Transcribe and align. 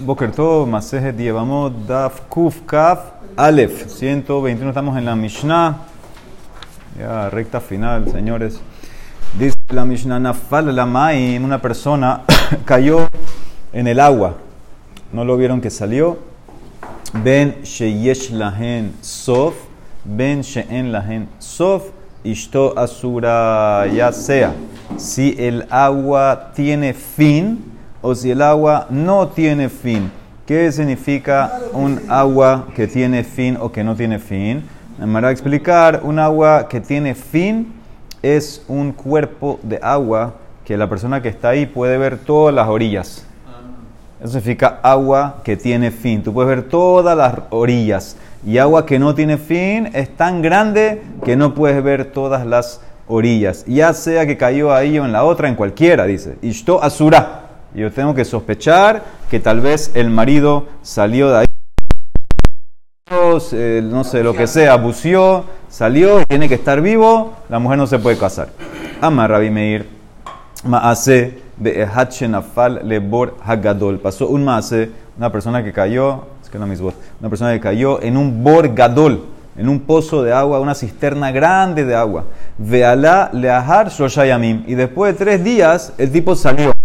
Boker 0.00 0.32
Tov, 0.32 0.68
Masejet 0.68 1.18
Yevamot, 1.18 1.86
Daf 1.86 2.28
Kuf 2.28 2.62
Kaf 2.66 3.12
Aleph, 3.36 3.86
121, 3.88 4.68
estamos 4.68 4.96
en 4.96 5.04
la 5.04 5.14
Mishnah, 5.14 5.78
ya 6.98 7.30
recta 7.30 7.60
final, 7.60 8.10
señores. 8.10 8.60
Dice 9.38 9.54
la 9.68 9.84
Mishnah, 9.84 10.18
Nafal 10.18 10.68
una 10.68 11.60
persona 11.60 12.22
cayó 12.64 13.08
en 13.72 13.86
el 13.86 14.00
agua, 14.00 14.36
no 15.12 15.24
lo 15.24 15.36
vieron 15.36 15.60
que 15.60 15.70
salió. 15.70 16.18
Ben 17.12 17.62
Sheyesh 17.62 18.30
Lahen 18.30 18.94
Sof, 19.02 19.54
Ben 20.04 20.42
Sheen 20.42 20.92
Lahen 20.92 21.28
Sof, 21.38 21.90
Ishto 22.24 22.78
Asura, 22.78 23.86
ya 23.86 24.12
sea, 24.12 24.54
si 24.96 25.36
el 25.38 25.66
agua 25.70 26.52
tiene 26.54 26.94
fin, 26.94 27.75
o 28.06 28.14
si 28.14 28.30
el 28.30 28.40
agua 28.40 28.86
no 28.88 29.26
tiene 29.26 29.68
fin. 29.68 30.12
¿Qué 30.46 30.70
significa 30.70 31.58
un 31.72 32.00
agua 32.08 32.68
que 32.76 32.86
tiene 32.86 33.24
fin 33.24 33.58
o 33.60 33.72
que 33.72 33.82
no 33.82 33.96
tiene 33.96 34.20
fin? 34.20 34.62
Me 34.96 35.20
voy 35.20 35.24
a 35.24 35.32
explicar, 35.32 36.02
un 36.04 36.20
agua 36.20 36.68
que 36.68 36.80
tiene 36.80 37.16
fin 37.16 37.72
es 38.22 38.64
un 38.68 38.92
cuerpo 38.92 39.58
de 39.64 39.80
agua 39.82 40.34
que 40.64 40.76
la 40.76 40.88
persona 40.88 41.20
que 41.20 41.30
está 41.30 41.48
ahí 41.48 41.66
puede 41.66 41.98
ver 41.98 42.18
todas 42.18 42.54
las 42.54 42.68
orillas. 42.68 43.26
Eso 44.20 44.28
significa 44.28 44.78
agua 44.84 45.38
que 45.42 45.56
tiene 45.56 45.90
fin. 45.90 46.22
Tú 46.22 46.32
puedes 46.32 46.48
ver 46.48 46.62
todas 46.62 47.16
las 47.16 47.34
orillas. 47.50 48.16
Y 48.46 48.58
agua 48.58 48.86
que 48.86 49.00
no 49.00 49.16
tiene 49.16 49.36
fin 49.36 49.90
es 49.94 50.16
tan 50.16 50.42
grande 50.42 51.02
que 51.24 51.34
no 51.34 51.54
puedes 51.54 51.82
ver 51.82 52.04
todas 52.12 52.46
las 52.46 52.80
orillas. 53.08 53.64
Ya 53.66 53.92
sea 53.94 54.26
que 54.26 54.36
cayó 54.36 54.72
ahí 54.72 54.96
o 54.96 55.04
en 55.04 55.10
la 55.10 55.24
otra, 55.24 55.48
en 55.48 55.56
cualquiera, 55.56 56.04
dice. 56.04 56.36
Ishto 56.40 56.80
asura 56.80 57.45
yo 57.74 57.92
tengo 57.92 58.14
que 58.14 58.24
sospechar 58.24 59.02
que 59.30 59.40
tal 59.40 59.60
vez 59.60 59.90
el 59.94 60.10
marido 60.10 60.66
salió 60.82 61.30
de 61.30 61.38
ahí, 61.38 61.46
no 63.82 64.04
sé, 64.04 64.22
lo 64.22 64.34
que 64.34 64.46
sea, 64.46 64.76
buceó, 64.76 65.44
salió, 65.68 66.24
tiene 66.24 66.48
que 66.48 66.54
estar 66.54 66.80
vivo, 66.80 67.34
la 67.48 67.58
mujer 67.58 67.78
no 67.78 67.86
se 67.86 67.98
puede 67.98 68.18
casar. 68.18 68.48
Ama 69.00 69.28
Rabbi 69.28 69.50
Meir, 69.50 69.86
Maase 70.64 71.38
Lebor 72.82 73.36
Hagadol. 73.44 73.98
Pasó 73.98 74.28
un 74.28 74.44
Maase, 74.44 74.90
una 75.16 75.30
persona 75.30 75.62
que 75.62 75.72
cayó, 75.72 76.24
es 76.42 76.50
que 76.50 76.58
no 76.58 76.66
mis 76.66 76.80
voz, 76.80 76.94
una 77.20 77.28
persona 77.28 77.52
que 77.52 77.60
cayó 77.60 78.02
en 78.02 78.16
un 78.16 78.42
Bor 78.42 78.74
Gadol, 78.74 79.24
en 79.56 79.68
un 79.68 79.80
pozo 79.80 80.22
de 80.22 80.32
agua, 80.32 80.60
una 80.60 80.74
cisterna 80.74 81.30
grande 81.30 81.84
de 81.84 81.94
agua. 81.94 82.24
Vealá 82.58 83.30
Leahar 83.32 83.88
Shoshayamim. 83.88 84.64
Y 84.66 84.74
después 84.74 85.14
de 85.14 85.24
tres 85.24 85.44
días, 85.44 85.92
el 85.96 86.12
tipo 86.12 86.34
salió. 86.36 86.75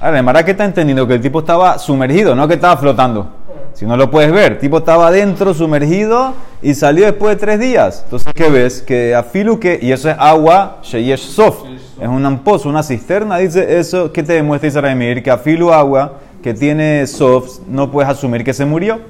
Ahora, 0.00 0.44
que 0.46 0.52
está 0.52 0.64
entendiendo 0.64 1.06
que 1.06 1.14
el 1.14 1.20
tipo 1.20 1.40
estaba 1.40 1.78
sumergido, 1.78 2.34
no 2.34 2.48
que 2.48 2.54
estaba 2.54 2.74
flotando. 2.78 3.28
Si 3.74 3.84
no 3.84 3.98
lo 3.98 4.10
puedes 4.10 4.32
ver, 4.32 4.52
el 4.52 4.58
tipo 4.58 4.78
estaba 4.78 5.08
adentro, 5.08 5.52
sumergido, 5.52 6.32
y 6.62 6.72
salió 6.74 7.04
después 7.04 7.36
de 7.36 7.40
tres 7.40 7.60
días. 7.60 8.00
Entonces, 8.04 8.32
¿qué 8.34 8.48
ves? 8.48 8.80
Que 8.80 9.14
afilu 9.14 9.60
que, 9.60 9.78
y 9.80 9.92
eso 9.92 10.08
es 10.08 10.16
agua, 10.18 10.78
sheyesh 10.82 11.20
sof, 11.20 11.64
es 12.00 12.08
un 12.08 12.38
pozo, 12.38 12.70
una 12.70 12.82
cisterna, 12.82 13.36
dice 13.36 13.78
eso, 13.78 14.10
¿qué 14.10 14.22
te 14.22 14.32
demuestra 14.32 14.68
Israel 14.68 15.22
Que 15.22 15.30
afilu 15.30 15.70
agua 15.70 16.14
que 16.42 16.54
tiene 16.54 17.06
sof, 17.06 17.58
no 17.68 17.90
puedes 17.90 18.10
asumir 18.10 18.42
que 18.42 18.54
se 18.54 18.64
murió. 18.64 19.00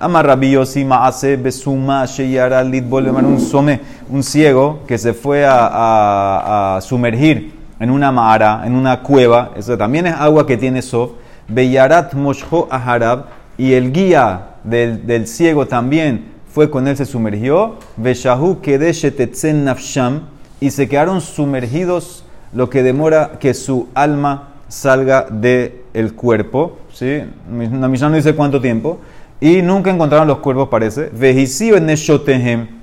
Amarrabiosi 0.00 0.84
hace 0.90 1.36
besuma 1.36 2.06
sheyara 2.06 2.64
litbol 2.64 3.06
un 3.08 3.40
some, 3.40 3.80
un 4.08 4.22
ciego 4.24 4.80
que 4.88 4.98
se 4.98 5.12
fue 5.12 5.44
a, 5.46 6.76
a 6.76 6.80
sumergir 6.80 7.59
en 7.80 7.90
una 7.90 8.12
mara, 8.12 8.62
en 8.64 8.76
una 8.76 9.00
cueva, 9.00 9.52
eso 9.56 9.76
también 9.76 10.06
es 10.06 10.14
agua 10.14 10.46
que 10.46 10.58
tiene 10.58 10.82
sof, 10.82 11.12
Beyarat 11.48 12.12
Mosho 12.12 12.68
Aharab, 12.70 13.24
y 13.56 13.72
el 13.72 13.90
guía 13.90 14.50
del, 14.62 15.26
ciego 15.26 15.66
también 15.66 16.26
fue 16.52 16.70
con 16.70 16.86
él, 16.86 16.96
se 16.96 17.06
sumergió, 17.06 17.76
Veshahu 17.96 18.60
Kedeshetetzen 18.60 19.64
Nafsham, 19.64 20.26
y 20.60 20.70
se 20.70 20.88
quedaron 20.88 21.22
sumergidos 21.22 22.24
lo 22.52 22.68
que 22.68 22.82
demora 22.82 23.38
que 23.40 23.54
su 23.54 23.88
alma 23.94 24.48
salga 24.68 25.26
del 25.30 25.80
el 25.94 26.14
cuerpo, 26.14 26.78
¿sí? 26.92 27.22
La 27.50 27.88
misión 27.88 28.10
no 28.10 28.16
dice 28.16 28.34
cuánto 28.34 28.60
tiempo, 28.60 29.00
y 29.40 29.62
nunca 29.62 29.90
encontraron 29.90 30.28
los 30.28 30.38
cuerpos, 30.38 30.68
parece. 30.68 31.10
Vejisiu 31.12 31.76
en 31.76 31.86
Neshotehem, 31.86 32.79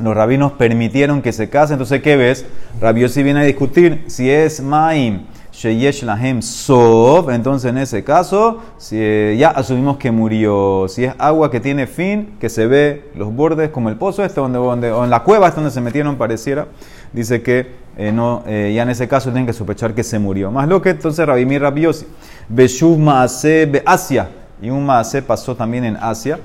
los 0.00 0.14
rabinos 0.14 0.52
permitieron 0.52 1.22
que 1.22 1.32
se 1.32 1.48
case. 1.48 1.74
Entonces, 1.74 2.02
¿qué 2.02 2.16
ves? 2.16 2.46
Rabiosi 2.80 3.22
viene 3.22 3.40
a 3.40 3.44
discutir 3.44 4.04
si 4.06 4.30
es 4.30 4.60
Maim 4.60 5.26
Sheyesh 5.52 6.02
Lahem 6.04 6.40
Sov. 6.40 7.30
Entonces, 7.30 7.70
en 7.70 7.78
ese 7.78 8.02
caso, 8.02 8.62
eh, 8.90 9.36
ya 9.38 9.50
asumimos 9.50 9.98
que 9.98 10.10
murió. 10.10 10.86
Si 10.88 11.04
es 11.04 11.14
agua 11.18 11.50
que 11.50 11.60
tiene 11.60 11.86
fin, 11.86 12.36
que 12.40 12.48
se 12.48 12.66
ve 12.66 13.10
los 13.14 13.34
bordes, 13.34 13.70
como 13.70 13.90
el 13.90 13.96
pozo 13.96 14.24
este, 14.24 14.40
donde, 14.40 14.58
donde, 14.58 14.90
o 14.90 15.04
en 15.04 15.10
la 15.10 15.22
cueva 15.22 15.50
donde 15.50 15.70
se 15.70 15.80
metieron, 15.80 16.16
pareciera, 16.16 16.68
dice 17.12 17.42
que 17.42 17.82
eh, 17.98 18.10
no, 18.10 18.42
eh, 18.46 18.72
ya 18.74 18.84
en 18.84 18.88
ese 18.88 19.06
caso 19.06 19.30
tienen 19.30 19.46
que 19.46 19.52
sospechar 19.52 19.94
que 19.94 20.02
se 20.02 20.18
murió. 20.18 20.50
Más 20.50 20.66
lo 20.68 20.80
que 20.80 20.90
entonces 20.90 21.24
Rabimir 21.26 21.60
Rabiosi. 21.60 22.06
Beshuv 22.48 22.98
Maase 22.98 23.66
Be 23.66 23.82
Asia. 23.84 24.30
Y 24.62 24.70
un 24.70 24.86
Maase 24.86 25.20
pasó 25.20 25.54
también 25.54 25.84
en 25.84 25.96
Asia 25.96 26.38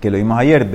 que 0.00 0.10
lo 0.10 0.16
vimos 0.16 0.38
ayer, 0.38 0.68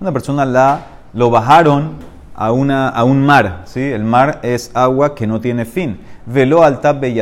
una 0.00 0.12
persona 0.12 0.44
la, 0.44 0.80
lo 1.12 1.30
bajaron 1.30 1.92
a, 2.34 2.52
una, 2.52 2.88
a 2.88 3.04
un 3.04 3.24
mar, 3.24 3.62
¿sí? 3.64 3.80
el 3.80 4.04
mar 4.04 4.40
es 4.42 4.70
agua 4.74 5.14
que 5.14 5.26
no 5.26 5.40
tiene 5.40 5.64
fin. 5.64 6.00
Veló 6.24 6.62
al 6.62 6.80
tab. 6.80 7.04
Y 7.04 7.14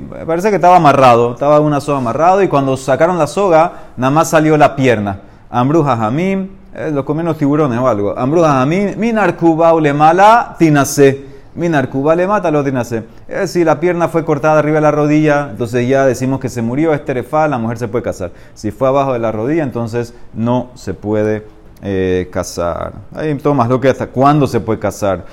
parece 0.00 0.50
que 0.50 0.56
estaba 0.56 0.76
amarrado, 0.76 1.32
estaba 1.34 1.60
una 1.60 1.80
soga 1.80 1.98
amarrado 1.98 2.42
y 2.42 2.48
cuando 2.48 2.76
sacaron 2.76 3.18
la 3.18 3.26
soga, 3.26 3.72
nada 3.96 4.10
más 4.10 4.30
salió 4.30 4.56
la 4.56 4.74
pierna. 4.74 5.20
Ambruja 5.50 5.96
jamim, 5.96 6.48
eh, 6.74 6.90
lo 6.92 7.04
comen 7.04 7.26
los 7.26 7.36
tiburones 7.36 7.78
o 7.78 7.86
algo. 7.86 8.18
Ambruja 8.18 8.52
jamim, 8.52 8.96
minar 8.98 9.36
kuba 9.36 9.72
ulemala 9.74 10.56
tinase. 10.58 11.27
Minar 11.58 11.90
Cuba 11.90 12.14
le 12.14 12.26
mata, 12.28 12.52
lo 12.52 12.62
tiene 12.62 12.80
Es 13.26 13.50
si 13.50 13.64
la 13.64 13.80
pierna 13.80 14.06
fue 14.06 14.24
cortada 14.24 14.60
arriba 14.60 14.76
de 14.76 14.82
la 14.82 14.92
rodilla, 14.92 15.48
entonces 15.50 15.88
ya 15.88 16.06
decimos 16.06 16.38
que 16.38 16.48
se 16.48 16.62
murió, 16.62 16.94
es 16.94 17.04
terefa, 17.04 17.48
la 17.48 17.58
mujer 17.58 17.78
se 17.78 17.88
puede 17.88 18.04
casar. 18.04 18.30
Si 18.54 18.70
fue 18.70 18.86
abajo 18.86 19.12
de 19.12 19.18
la 19.18 19.32
rodilla, 19.32 19.64
entonces 19.64 20.14
no 20.34 20.70
se 20.74 20.94
puede 20.94 21.44
eh, 21.82 22.28
casar. 22.32 22.92
Hay 23.12 23.34
todo 23.38 23.54
más 23.54 23.68
lo 23.68 23.80
que 23.80 23.88
hasta 23.88 24.06
cuándo 24.06 24.46
se 24.46 24.60
puede 24.60 24.78
casar. 24.78 25.24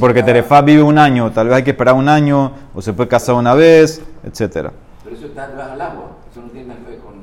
Porque 0.00 0.22
terefa 0.22 0.62
vive 0.62 0.82
un 0.82 0.98
año, 0.98 1.30
tal 1.30 1.48
vez 1.48 1.56
hay 1.56 1.62
que 1.62 1.72
esperar 1.72 1.94
un 1.94 2.08
año, 2.08 2.50
o 2.74 2.80
se 2.80 2.94
puede 2.94 3.08
casar 3.08 3.34
una 3.34 3.52
vez, 3.52 4.00
etc. 4.24 4.70
Pero 5.04 5.16
eso 5.16 5.26
está 5.26 5.48
debajo 5.48 5.72
del 5.72 5.80
agua, 5.82 6.04
eso 6.30 6.40
no 6.40 6.48
tiene 6.48 6.68
nada 6.68 6.80
que 6.80 6.90
ver 6.90 6.98
con 7.00 7.14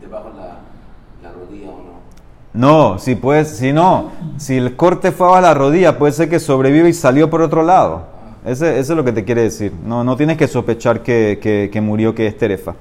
debajo 0.00 0.30
de 0.30 0.36
la 1.22 1.32
rodilla 1.32 1.70
o 1.70 1.78
no. 1.78 1.96
No, 2.56 2.98
si 2.98 3.14
puedes, 3.14 3.58
si 3.58 3.70
no, 3.74 4.12
si 4.38 4.56
el 4.56 4.76
corte 4.76 5.12
fue 5.12 5.36
a 5.36 5.42
la 5.42 5.52
rodilla, 5.52 5.98
puede 5.98 6.14
ser 6.14 6.30
que 6.30 6.40
sobrevive 6.40 6.88
y 6.88 6.94
salió 6.94 7.28
por 7.28 7.42
otro 7.42 7.62
lado. 7.62 8.06
Ese, 8.46 8.78
eso 8.78 8.92
es 8.94 8.96
lo 8.96 9.04
que 9.04 9.12
te 9.12 9.24
quiere 9.24 9.42
decir. 9.42 9.72
No, 9.84 10.02
no 10.02 10.16
tienes 10.16 10.38
que 10.38 10.48
sospechar 10.48 11.02
que, 11.02 11.68
que, 11.70 11.80
murió, 11.82 12.14
que 12.14 12.26
es 12.26 12.38
terefa. 12.38 12.74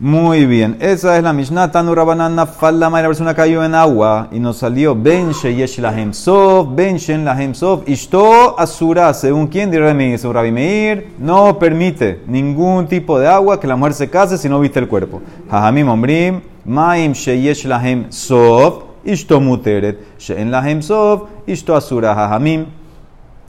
Muy 0.00 0.46
bien, 0.46 0.78
esa 0.80 1.18
es 1.18 1.22
la 1.22 1.34
Mishnah. 1.34 1.70
Tanu 1.70 1.94
Rabanana 1.94 2.46
Fallama, 2.46 3.02
la 3.02 3.08
persona 3.08 3.34
cayó 3.34 3.62
en 3.62 3.74
agua 3.74 4.28
y 4.32 4.40
nos 4.40 4.56
salió 4.56 4.96
Ben 4.96 5.32
Sheyesh 5.32 5.78
Lahem 5.80 6.14
Sof, 6.14 6.68
Ben 6.74 6.96
Shen 6.96 7.24
Lahem 7.24 7.54
Sof, 7.54 7.86
Ishto 7.86 8.58
Asura, 8.58 9.12
según 9.12 9.46
quién 9.46 9.70
dirá 9.70 9.92
Rabbi 9.92 10.52
Meir, 10.52 11.12
no 11.18 11.58
permite 11.58 12.22
ningún 12.26 12.86
tipo 12.88 13.20
de 13.20 13.28
agua 13.28 13.60
que 13.60 13.66
la 13.66 13.76
mujer 13.76 13.92
se 13.92 14.08
case 14.08 14.38
si 14.38 14.48
no 14.48 14.58
viste 14.58 14.78
el 14.80 14.88
cuerpo. 14.88 15.20
Jajamim 15.50 15.88
Ombrim, 15.88 16.40
Maim 16.64 17.12
Sheyesh 17.12 17.66
Lahem 17.66 18.12
Sof, 18.12 18.84
Ishto 19.04 19.40
Muteret, 19.40 19.98
Shen 20.18 20.50
Lahem 20.50 20.82
Sof, 20.82 21.28
Ishto 21.46 21.74
Asura, 21.74 22.14
Jajamim. 22.14 22.66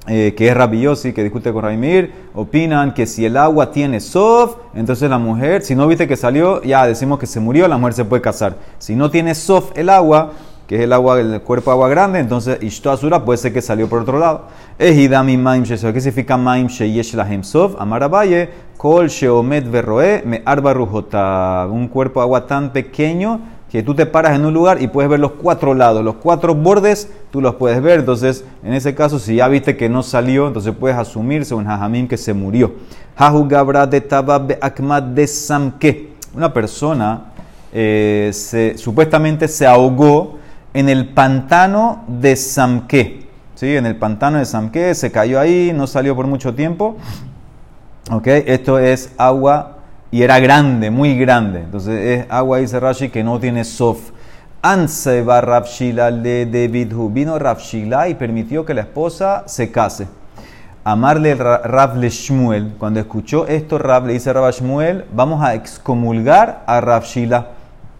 Eh, 0.07 0.35
que 0.37 0.49
es 0.49 0.53
rabiosi, 0.53 1.13
que 1.13 1.23
discute 1.23 1.51
con 1.51 1.63
Raimir, 1.63 2.11
opinan 2.35 2.93
que 2.93 3.07
si 3.07 3.25
el 3.25 3.35
agua 3.37 3.71
tiene 3.71 3.99
sof, 3.99 4.55
entonces 4.75 5.09
la 5.09 5.17
mujer, 5.17 5.63
si 5.63 5.73
no 5.73 5.87
viste 5.87 6.07
que 6.07 6.15
salió, 6.15 6.61
ya 6.61 6.85
decimos 6.85 7.17
que 7.17 7.25
se 7.25 7.39
murió, 7.39 7.67
la 7.67 7.79
mujer 7.79 7.93
se 7.93 8.05
puede 8.05 8.21
casar. 8.21 8.55
Si 8.77 8.95
no 8.95 9.09
tiene 9.09 9.33
sof 9.33 9.71
el 9.75 9.89
agua, 9.89 10.33
que 10.67 10.75
es 10.75 10.81
el 10.81 10.93
agua, 10.93 11.19
el 11.19 11.41
cuerpo 11.41 11.71
agua 11.71 11.89
grande, 11.89 12.19
entonces 12.19 12.61
ishto 12.61 12.91
asura 12.91 13.23
puede 13.23 13.37
ser 13.37 13.53
que 13.53 13.61
salió 13.61 13.87
por 13.87 14.01
otro 14.01 14.17
lado. 14.17 14.45
Ejidami 14.79 15.37
maim 15.37 15.63
¿qué 15.63 15.77
significa 15.77 16.37
maim 16.37 16.67
sheyesh 16.67 17.13
lahem 17.13 17.43
sof? 17.43 17.75
Amarabaye, 17.77 18.49
kol 18.77 19.07
sheomet 19.07 19.69
verroe 19.69 20.23
me 20.25 20.41
arba 20.45 20.73
Un 21.69 21.87
cuerpo 21.87 22.21
agua 22.21 22.47
tan 22.47 22.73
pequeño 22.73 23.39
que 23.71 23.83
tú 23.83 23.93
te 23.93 24.05
paras 24.05 24.35
en 24.35 24.45
un 24.45 24.53
lugar 24.53 24.81
y 24.81 24.87
puedes 24.87 25.09
ver 25.09 25.19
los 25.19 25.31
cuatro 25.33 25.73
lados, 25.73 26.03
los 26.03 26.15
cuatro 26.15 26.55
bordes, 26.55 27.11
tú 27.29 27.41
los 27.41 27.55
puedes 27.55 27.81
ver. 27.81 27.99
Entonces, 27.99 28.45
en 28.63 28.73
ese 28.73 28.95
caso, 28.95 29.19
si 29.19 29.35
ya 29.35 29.47
viste 29.49 29.75
que 29.75 29.89
no 29.89 30.01
salió, 30.01 30.47
entonces 30.47 30.73
puedes 30.79 30.97
asumirse 30.97 31.53
un 31.53 31.65
jajamín 31.65 32.07
que 32.07 32.15
se 32.15 32.33
murió. 32.33 32.73
Hahu 33.17 33.47
gabra 33.47 33.85
de 33.85 34.01
tabab 34.01 34.57
akmad 34.61 35.03
de 35.03 35.27
samke. 35.27 36.13
Una 36.33 36.53
persona 36.53 37.33
eh, 37.73 38.31
supuestamente 38.77 39.47
se 39.49 39.67
ahogó 39.67 40.39
en 40.75 40.89
el 40.89 41.07
pantano 41.07 42.03
de 42.07 42.35
Samke. 42.35 43.25
¿Sí? 43.55 43.77
En 43.77 43.85
el 43.85 43.95
pantano 43.95 44.37
de 44.37 44.45
Samke, 44.45 44.93
se 44.93 45.11
cayó 45.11 45.39
ahí, 45.39 45.71
no 45.73 45.87
salió 45.87 46.15
por 46.15 46.27
mucho 46.27 46.53
tiempo. 46.53 46.97
¿Ok? 48.11 48.27
Esto 48.27 48.77
es 48.77 49.13
agua 49.17 49.77
y 50.11 50.21
era 50.21 50.39
grande, 50.39 50.91
muy 50.91 51.17
grande. 51.17 51.61
Entonces 51.61 52.19
es 52.19 52.25
agua, 52.29 52.57
dice 52.57 52.79
Rashi, 52.79 53.09
que 53.09 53.23
no 53.23 53.39
tiene 53.39 53.63
sof. 53.63 54.11
Anse 54.61 55.21
va 55.21 55.39
Rafshila 55.39 56.11
le 56.11 56.45
David 56.45 56.91
Vino 57.11 57.39
Rafshila 57.39 58.09
y 58.09 58.15
permitió 58.15 58.65
que 58.65 58.73
la 58.73 58.81
esposa 58.81 59.43
se 59.45 59.71
case. 59.71 60.07
Amarle 60.83 61.35
Rav 61.35 61.95
le 61.95 62.09
Shmuel. 62.09 62.73
Cuando 62.77 62.99
escuchó 62.99 63.47
esto, 63.47 63.77
Rav 63.77 64.05
le 64.07 64.13
dice 64.13 64.33
Rav 64.33 64.51
Shmuel, 64.51 65.05
vamos 65.13 65.41
a 65.41 65.53
excomulgar 65.53 66.63
a 66.67 66.81
Rafshila. 66.81 67.47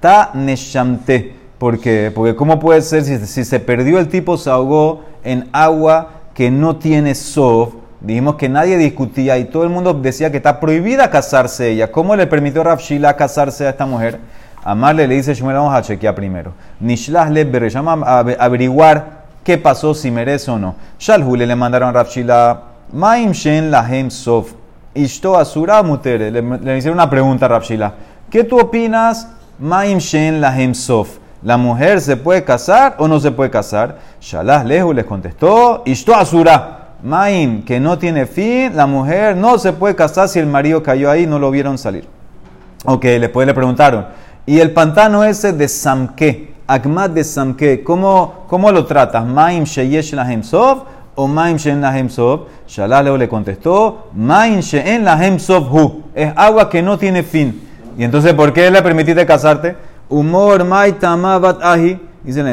Ta 0.01 0.31
neshamte. 0.33 1.44
¿Por 1.65 1.79
qué? 1.79 2.11
Porque 2.13 2.35
¿cómo 2.35 2.59
puede 2.59 2.79
ser 2.83 3.03
si, 3.03 3.17
si 3.25 3.43
se 3.43 3.59
perdió 3.59 3.97
el 3.97 4.07
tipo, 4.07 4.37
se 4.37 4.51
ahogó 4.51 5.03
en 5.23 5.49
agua 5.51 6.09
que 6.35 6.51
no 6.51 6.75
tiene 6.75 7.15
sof? 7.15 7.73
Dijimos 8.01 8.35
que 8.35 8.47
nadie 8.47 8.77
discutía 8.77 9.39
y 9.39 9.45
todo 9.45 9.63
el 9.63 9.71
mundo 9.71 9.95
decía 9.95 10.29
que 10.29 10.37
está 10.37 10.59
prohibida 10.59 11.09
casarse 11.09 11.71
ella. 11.71 11.91
¿Cómo 11.91 12.15
le 12.15 12.27
permitió 12.27 12.63
Rav 12.63 12.77
Shila 12.77 13.15
casarse 13.15 13.65
a 13.65 13.71
esta 13.71 13.87
mujer? 13.87 14.19
Amarle 14.63 15.07
le 15.07 15.15
dice 15.15 15.33
Shmuel, 15.33 15.55
vamos 15.55 15.73
a 15.73 15.81
chequear 15.81 16.13
primero. 16.13 16.53
Nishlah 16.81 17.31
le 17.31 17.69
llama 17.71 17.99
a 18.05 18.19
averiguar 18.19 19.23
qué 19.43 19.57
pasó, 19.57 19.95
si 19.95 20.11
merece 20.11 20.51
o 20.51 20.59
no. 20.59 20.75
Shalhule 20.99 21.47
le 21.47 21.55
mandaron 21.55 21.89
a 21.89 21.93
Rav 21.93 22.09
Shila, 22.09 22.61
Maim 22.93 23.31
Shen 23.31 23.71
Lahem 23.71 24.11
Sof. 24.11 24.53
Ishto 24.93 25.35
Asura 25.35 25.81
Mutere. 25.81 26.29
Le, 26.29 26.77
hicieron 26.77 26.99
una 26.99 27.09
pregunta 27.09 27.47
a 27.47 27.49
Rav 27.49 27.63
Shila. 27.63 27.91
¿Qué 28.29 28.43
tú 28.43 28.59
opinas? 28.59 29.29
Maim 29.57 29.97
Shen 29.97 30.39
Lahem 30.39 30.75
Sof. 30.75 31.24
¿La 31.45 31.57
mujer 31.57 32.01
se 32.01 32.17
puede 32.17 32.43
casar 32.43 32.95
o 32.97 33.07
no 33.07 33.19
se 33.19 33.29
puede 33.29 33.51
casar? 33.51 33.99
Shalah 34.19 34.63
Lehu 34.63 34.93
les 34.93 35.05
contestó, 35.05 35.83
Ishto 35.85 36.15
Asura. 36.15 36.95
Maim, 37.03 37.63
que 37.63 37.79
no 37.79 37.99
tiene 37.99 38.25
fin, 38.25 38.75
la 38.75 38.87
mujer 38.87 39.37
no 39.37 39.59
se 39.59 39.71
puede 39.71 39.95
casar 39.95 40.27
si 40.27 40.39
el 40.39 40.47
marido 40.47 40.81
cayó 40.81 41.11
ahí 41.11 41.21
y 41.21 41.27
no 41.27 41.37
lo 41.37 41.51
vieron 41.51 41.77
salir. 41.77 42.07
Ok, 42.83 43.03
después 43.03 43.45
le 43.45 43.53
preguntaron, 43.53 44.07
¿y 44.47 44.59
el 44.59 44.71
pantano 44.71 45.23
ese 45.23 45.53
de 45.53 45.67
Samke? 45.67 46.55
Akmat 46.65 47.11
de 47.11 47.23
Samke, 47.23 47.83
¿cómo, 47.83 48.45
cómo 48.47 48.71
lo 48.71 48.87
tratas? 48.87 49.23
Maim 49.23 49.65
Sheyesh 49.65 50.13
Lahem 50.13 50.41
Sov 50.41 50.85
o 51.13 51.27
Maim 51.27 51.57
She'en 51.57 51.79
Lahem 51.79 52.09
Sov? 52.09 52.47
Shalaleo 52.67 53.17
le 53.17 53.29
contestó, 53.29 54.07
Maim 54.15 54.61
She'en 54.61 55.05
Lahem 55.05 55.37
Sov 55.37 55.71
Hu. 55.71 56.03
Es 56.15 56.33
agua 56.35 56.71
que 56.71 56.81
no 56.81 56.97
tiene 56.97 57.21
fin. 57.21 57.61
Y 57.99 58.03
entonces, 58.03 58.33
¿por 58.33 58.51
qué 58.51 58.71
le 58.71 58.81
permitiste 58.81 59.23
casarte? 59.27 59.75
Humor 60.09 60.63
Mai 60.63 60.93
Tamabat 60.93 61.63
Ahi. 61.63 61.99
Dice 62.23 62.43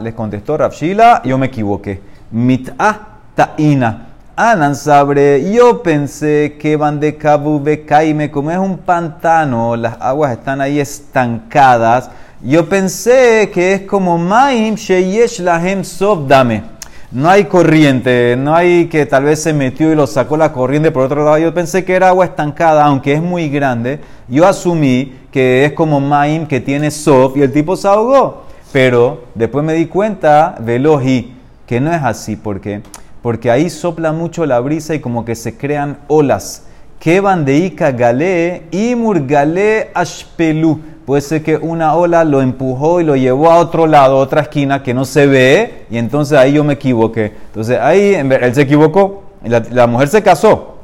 les 0.00 0.14
contestó 0.14 0.56
Rafshila, 0.56 1.22
yo 1.24 1.38
me 1.38 1.46
equivoqué. 1.46 2.00
Mit'ah 2.32 2.98
Taina. 3.34 4.06
Anan 4.36 4.76
sabre, 4.76 5.52
yo 5.52 5.82
pensé 5.82 6.56
que 6.60 6.76
van 6.76 7.00
de 7.00 7.16
Kabu 7.16 7.60
Bekaime, 7.60 8.30
como 8.30 8.52
es 8.52 8.58
un 8.58 8.78
pantano, 8.78 9.74
las 9.74 9.96
aguas 10.00 10.30
están 10.32 10.60
ahí 10.60 10.78
estancadas. 10.78 12.08
Yo 12.40 12.68
pensé 12.68 13.50
que 13.52 13.72
es 13.72 13.80
como 13.82 14.16
Maim 14.16 14.76
Sheyesh 14.76 15.40
Lahem 15.40 15.82
Dame. 16.28 16.77
No 17.10 17.30
hay 17.30 17.44
corriente, 17.44 18.36
no 18.36 18.54
hay 18.54 18.86
que 18.86 19.06
tal 19.06 19.24
vez 19.24 19.42
se 19.42 19.54
metió 19.54 19.90
y 19.90 19.94
lo 19.94 20.06
sacó 20.06 20.36
la 20.36 20.52
corriente 20.52 20.90
por 20.90 21.04
otro 21.04 21.24
lado. 21.24 21.38
Yo 21.38 21.54
pensé 21.54 21.84
que 21.84 21.94
era 21.94 22.08
agua 22.08 22.26
estancada, 22.26 22.84
aunque 22.84 23.14
es 23.14 23.22
muy 23.22 23.48
grande. 23.48 24.00
Yo 24.28 24.46
asumí 24.46 25.14
que 25.32 25.64
es 25.64 25.72
como 25.72 26.00
Maim 26.00 26.46
que 26.46 26.60
tiene 26.60 26.90
Sof 26.90 27.36
y 27.36 27.42
el 27.42 27.52
tipo 27.52 27.76
se 27.76 27.88
ahogó. 27.88 28.44
Pero 28.72 29.24
después 29.34 29.64
me 29.64 29.72
di 29.72 29.86
cuenta, 29.86 30.56
Veloji, 30.60 31.34
que 31.66 31.80
no 31.80 31.90
es 31.92 32.02
así, 32.02 32.36
porque 32.36 32.82
porque 33.22 33.50
ahí 33.50 33.68
sopla 33.68 34.12
mucho 34.12 34.46
la 34.46 34.60
brisa 34.60 34.94
y 34.94 35.00
como 35.00 35.24
que 35.24 35.34
se 35.34 35.56
crean 35.56 35.98
olas. 36.08 36.64
Que 37.00 37.20
bandeika 37.20 37.92
galé 37.92 38.64
y 38.70 38.94
murgalé 38.94 39.90
ashpelu. 39.94 40.80
Puede 41.08 41.22
ser 41.22 41.42
que 41.42 41.56
una 41.56 41.94
ola 41.94 42.22
lo 42.22 42.42
empujó 42.42 43.00
y 43.00 43.04
lo 43.04 43.16
llevó 43.16 43.50
a 43.50 43.56
otro 43.56 43.86
lado, 43.86 44.18
a 44.18 44.20
otra 44.20 44.42
esquina 44.42 44.82
que 44.82 44.92
no 44.92 45.06
se 45.06 45.26
ve, 45.26 45.86
y 45.88 45.96
entonces 45.96 46.36
ahí 46.36 46.52
yo 46.52 46.64
me 46.64 46.74
equivoqué. 46.74 47.32
Entonces 47.46 47.78
ahí 47.80 48.12
él 48.14 48.54
se 48.54 48.60
equivocó, 48.60 49.22
la, 49.42 49.86
mujer 49.86 50.08
se 50.08 50.22
casó. 50.22 50.76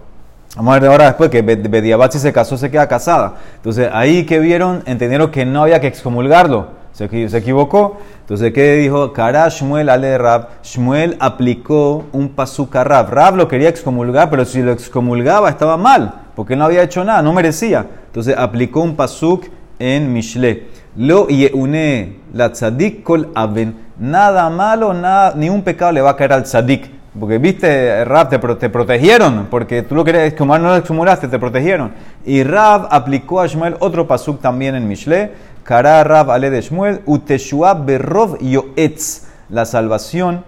Vamos 0.56 0.74
a 0.74 0.80
ver 0.80 0.90
ahora 0.90 1.04
después 1.08 1.28
que 1.28 1.42
Bediabat 1.42 2.12
se 2.12 2.32
casó, 2.32 2.56
se 2.56 2.70
queda 2.70 2.88
casada. 2.88 3.34
Entonces 3.56 3.90
ahí 3.92 4.24
que 4.24 4.38
vieron, 4.38 4.82
entendieron 4.86 5.30
que 5.30 5.44
no 5.44 5.60
había 5.60 5.78
que 5.78 5.88
excomulgarlo. 5.88 6.68
Se, 6.92 7.28
se 7.28 7.36
equivocó. 7.36 7.98
Entonces, 8.20 8.54
¿qué 8.54 8.76
dijo? 8.76 9.12
Cara 9.12 9.46
Shmuel 9.50 9.90
ale 9.90 10.16
Rab. 10.16 10.48
Shmuel 10.62 11.18
aplicó 11.20 12.06
un 12.12 12.30
pasuk 12.30 12.74
a 12.76 12.84
Rab. 12.84 13.10
Rab 13.10 13.36
lo 13.36 13.46
quería 13.46 13.68
excomulgar, 13.68 14.30
pero 14.30 14.46
si 14.46 14.62
lo 14.62 14.72
excomulgaba 14.72 15.50
estaba 15.50 15.76
mal, 15.76 16.14
porque 16.34 16.56
no 16.56 16.64
había 16.64 16.82
hecho 16.82 17.04
nada, 17.04 17.20
no 17.20 17.34
merecía. 17.34 17.84
Entonces, 18.06 18.34
aplicó 18.38 18.80
un 18.80 18.96
pasuk 18.96 19.44
en 19.78 20.12
Mishle. 20.12 20.64
Lo 20.96 21.28
yeune 21.28 22.16
la 22.32 22.50
tzadik 22.52 23.02
kol 23.02 23.28
aven. 23.34 23.74
Nada 23.98 24.48
malo, 24.50 24.92
nada, 24.92 25.34
ni 25.36 25.48
un 25.48 25.62
pecado 25.62 25.92
le 25.92 26.00
va 26.00 26.10
a 26.10 26.16
caer 26.16 26.32
al 26.32 26.44
tzadik. 26.44 26.90
Porque 27.18 27.38
viste, 27.38 28.04
Rab, 28.04 28.28
te, 28.28 28.38
te, 28.38 28.68
protegieron, 28.68 29.46
porque 29.48 29.82
tú 29.82 29.94
lo 29.94 30.04
querías 30.04 30.24
excomulgar, 30.24 30.60
no 30.60 30.68
lo 30.70 30.76
excomulaste, 30.76 31.28
te 31.28 31.38
protegieron. 31.38 31.92
Y 32.24 32.42
Rab 32.42 32.88
aplicó 32.90 33.40
a 33.40 33.46
Shmuel 33.46 33.76
otro 33.78 34.08
pasuk 34.08 34.40
también 34.40 34.74
en 34.74 34.88
Mishle. 34.88 35.30
Kara 35.62 36.02
Rab 36.02 36.30
Ale 36.30 36.50
de 36.50 36.60
Shmuel, 36.60 37.02
Uteshua 37.06 37.74
Berrov 37.74 38.38
Yoetz. 38.40 39.28
La 39.48 39.64
salvación 39.64 40.44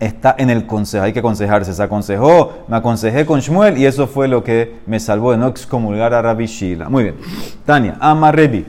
está 0.00 0.34
en 0.38 0.50
el 0.50 0.66
consejo. 0.66 1.04
Hay 1.04 1.12
que 1.12 1.20
aconsejarse. 1.20 1.72
Se 1.72 1.82
aconsejó, 1.82 2.64
me 2.66 2.76
aconsejé 2.76 3.24
con 3.26 3.40
Shmuel 3.40 3.78
y 3.78 3.86
eso 3.86 4.06
fue 4.06 4.26
lo 4.26 4.42
que 4.42 4.80
me 4.86 4.98
salvó 4.98 5.32
de 5.32 5.38
no 5.38 5.46
excomulgar 5.46 6.14
a 6.14 6.22
Rabbi 6.22 6.46
Shila. 6.46 6.88
Muy 6.88 7.04
bien. 7.04 7.16
Tania, 7.64 7.96
Ama 8.00 8.32
Rebi. 8.32 8.66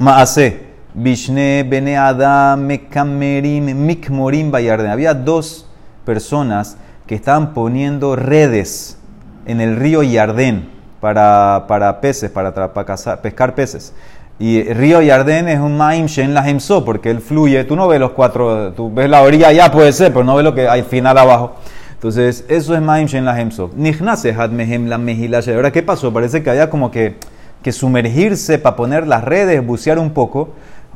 Maase. 0.00 0.74
Bishne 0.96 1.66
Bene 1.68 1.96
Adam 1.98 2.60
Mekamerim 2.60 3.64
Mikmorim 3.74 4.52
Bayarden. 4.52 4.90
Había 4.90 5.12
dos 5.12 5.66
personas 6.04 6.76
que 7.06 7.16
estaban 7.16 7.52
poniendo 7.52 8.14
redes 8.14 8.96
en 9.44 9.60
el 9.60 9.76
río 9.76 10.04
Yardén 10.04 10.70
para, 11.00 11.64
para 11.66 12.00
peces, 12.00 12.30
para, 12.30 12.54
para 12.54 12.94
pescar 13.20 13.54
peces. 13.56 13.92
Y 14.38 14.64
río 14.64 15.00
Yardén 15.00 15.48
es 15.48 15.60
un 15.60 15.76
Maim 15.76 16.06
Shen 16.06 16.34
la 16.34 16.58
So, 16.58 16.84
porque 16.84 17.10
él 17.10 17.20
fluye. 17.20 17.62
Tú 17.64 17.76
no 17.76 17.86
ves 17.86 18.00
los 18.00 18.10
cuatro, 18.10 18.72
tú 18.72 18.92
ves 18.92 19.08
la 19.08 19.22
orilla 19.22 19.48
allá, 19.48 19.70
puede 19.70 19.92
ser, 19.92 20.12
pero 20.12 20.24
no 20.24 20.34
ves 20.34 20.44
lo 20.44 20.54
que 20.54 20.68
hay 20.68 20.82
final 20.82 21.16
abajo. 21.16 21.54
Entonces, 21.92 22.44
eso 22.48 22.74
es 22.74 22.82
Maim 22.82 23.06
Shen 23.06 23.24
la 23.24 23.50
So. 23.52 23.70
Nijnase 23.76 24.32
Had 24.32 24.50
Mehem 24.50 24.88
la 24.88 24.98
Ahora, 25.54 25.70
¿qué 25.70 25.82
pasó? 25.82 26.12
Parece 26.12 26.42
que 26.42 26.50
había 26.50 26.68
como 26.68 26.90
que, 26.90 27.16
que 27.62 27.70
sumergirse 27.70 28.58
para 28.58 28.74
poner 28.74 29.06
las 29.06 29.22
redes, 29.22 29.64
bucear 29.64 30.00
un 30.00 30.10
poco. 30.10 30.50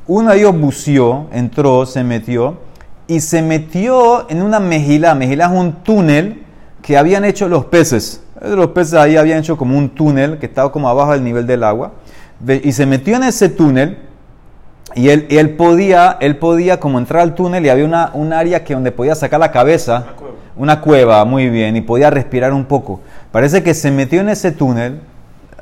Uno 0.09 0.33
de 0.33 0.39
ellos 0.39 0.59
buceó, 0.59 1.29
entró, 1.33 1.87
se 1.87 2.03
metió 2.03 2.59
y 3.07 3.21
se 3.21 3.41
metió 3.41 4.29
en 4.29 4.43
una 4.43 4.59
mejila. 4.59 5.15
Mejila 5.15 5.45
es 5.45 5.53
un 5.53 5.73
túnel 5.85 6.43
que 6.83 6.99
habían 6.99 7.25
hecho 7.25 7.49
los 7.49 7.67
peces. 7.67 8.21
Los 8.43 8.69
peces 8.69 8.95
ahí 8.95 9.17
habían 9.17 9.39
hecho 9.39 9.57
como 9.57 9.79
un 9.79 9.91
túnel 9.91 10.39
que 10.39 10.47
estaba 10.47 10.73
como 10.73 10.89
abajo 10.89 11.13
del 11.13 11.23
nivel 11.23 11.47
del 11.47 11.63
agua 11.63 11.93
y 12.47 12.73
se 12.73 12.87
metió 12.87 13.17
en 13.17 13.25
ese 13.25 13.49
túnel 13.49 13.99
y 14.95 15.11
él, 15.11 15.27
él, 15.31 15.51
podía, 15.51 16.17
él 16.21 16.37
podía 16.37 16.81
como 16.81 16.99
entrar 16.99 17.23
al 17.23 17.35
túnel 17.35 17.65
y 17.65 17.69
había 17.69 17.85
una, 17.85 18.11
un 18.15 18.33
área 18.33 18.65
que 18.65 18.75
donde 18.75 18.93
podía 18.93 19.15
sacar 19.15 19.39
la 19.41 19.51
cabeza, 19.51 20.07
una 20.57 20.81
cueva. 20.81 21.25
muy 21.25 21.49
bien, 21.51 21.77
y 21.77 21.81
podía 21.81 22.11
respirar 22.11 22.53
un 22.53 22.65
poco. 22.65 23.01
Parece 23.31 23.63
que 23.63 23.75
se 23.75 23.91
metió 23.91 24.21
en 24.21 24.29
ese 24.29 24.51
túnel, 24.51 25.01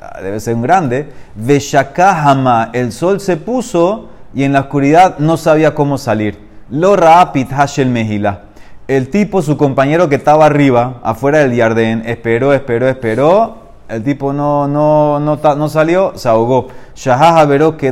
ah, 0.01 0.21
debe 0.21 0.39
ser 0.39 0.55
un 0.55 0.61
grande, 0.61 1.09
Veshakahama, 1.35 2.69
el 2.73 2.91
sol 2.91 3.19
se 3.19 3.37
puso 3.37 4.09
y 4.33 4.43
en 4.43 4.53
la 4.53 4.61
oscuridad 4.61 5.19
no 5.19 5.37
sabía 5.37 5.75
cómo 5.75 5.97
salir. 5.97 6.39
Lo 6.69 6.95
rapid 6.95 7.47
Hashel 7.49 7.89
Mehila. 7.89 8.41
El 8.87 9.09
tipo, 9.09 9.41
su 9.41 9.57
compañero 9.57 10.07
que 10.07 10.15
estaba 10.15 10.45
arriba, 10.45 10.99
afuera 11.03 11.39
del 11.39 11.57
jardín, 11.57 12.03
esperó, 12.05 12.53
esperó, 12.53 12.87
esperó 12.87 13.66
el 13.89 14.03
tipo 14.03 14.33
no, 14.33 14.67
no, 14.67 15.19
no, 15.19 15.37
no 15.55 15.69
salió, 15.69 16.13
se 16.15 16.29
ahogó. 16.29 16.67
Shahaha 16.95 17.45
veró 17.45 17.77
que. 17.77 17.91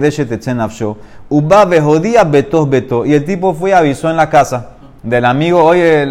Uba 1.29 1.65
bejodía 1.65 2.23
betos 2.23 2.69
beto. 2.69 3.05
Y 3.05 3.13
el 3.13 3.25
tipo 3.25 3.53
fue 3.53 3.71
y 3.71 3.73
avisó 3.73 4.09
en 4.09 4.17
la 4.17 4.29
casa 4.29 4.75
del 5.05 5.23
amigo, 5.25 5.63
oye, 5.63 6.03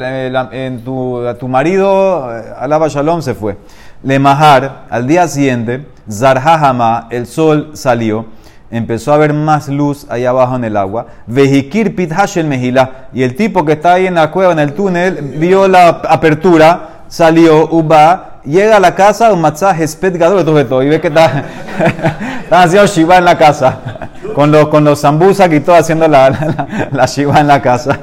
en 0.53 0.85
tu, 0.85 1.21
tu 1.39 1.49
marido, 1.49 2.31
eh, 2.33 2.45
alaba 2.59 2.87
shalom, 2.89 3.21
se 3.23 3.35
fue. 3.35 3.57
Le 4.05 4.19
majar, 4.19 4.85
al 4.89 5.07
día 5.07 5.27
siguiente, 5.27 5.87
Zarhahama, 6.11 7.09
el 7.11 7.27
sol 7.27 7.71
salió, 7.75 8.27
empezó 8.71 9.13
a 9.13 9.17
ver 9.17 9.33
más 9.33 9.69
luz 9.69 10.07
ahí 10.11 10.25
abajo 10.25 10.55
en 10.57 10.65
el 10.65 10.77
agua. 10.77 11.07
Vejikir 11.27 11.97
pit 11.97 12.13
mejila. 12.45 13.09
Y 13.13 13.25
el 13.25 13.35
tipo 13.35 13.65
que 13.65 13.73
está 13.73 13.95
ahí 13.95 14.07
en 14.07 14.15
la 14.15 14.31
cueva, 14.31 14.53
en 14.53 14.61
el 14.61 14.75
túnel, 14.75 15.35
vio 15.39 15.67
la 15.67 15.89
apertura, 15.89 17.05
salió, 17.09 17.69
uba, 17.71 18.34
llega 18.45 18.77
a 18.77 18.81
la 18.81 18.95
casa, 18.95 19.33
un 19.33 19.41
masaje 19.41 19.87
spet 19.87 20.17
gadol 20.17 20.85
y 20.85 20.89
ve 20.89 21.01
que 21.01 21.09
está, 21.09 21.45
están 22.43 22.63
haciendo 22.63 22.87
shiva 22.87 23.19
en 23.19 23.25
la 23.25 23.37
casa, 23.37 24.11
con 24.35 24.51
los, 24.51 24.69
con 24.69 24.85
los 24.85 25.01
zambusak 25.01 25.53
y 25.53 25.61
todo 25.61 25.77
haciendo 25.77 26.07
la, 26.09 26.89
la, 26.93 27.07
shiva 27.07 27.41
en 27.41 27.47
la 27.47 27.61
casa. 27.61 28.01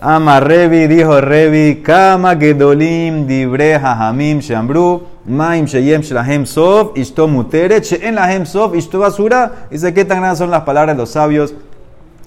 Ama 0.00 0.40
Revi, 0.40 0.86
dijo 0.86 1.20
Revi, 1.20 1.82
Kama 1.82 2.36
Gedolim, 2.36 3.26
Dibre 3.26 3.74
Hajamim, 3.76 4.40
Shambru, 4.40 5.02
Maim 5.24 5.64
Sheyem 5.64 6.02
Shelahem 6.02 6.46
Sof, 6.46 6.96
Ishto 6.96 7.26
Muteret, 7.26 7.82
She'en 7.82 8.14
Lahem 8.14 8.44
Sof, 8.44 8.74
Ishto 8.76 8.98
Basura. 8.98 9.66
Dice, 9.70 9.92
¿qué 9.94 10.04
tan 10.04 10.18
grandes 10.20 10.38
son 10.38 10.50
las 10.50 10.62
palabras 10.62 10.96
de 10.96 11.02
los 11.02 11.10
sabios? 11.10 11.54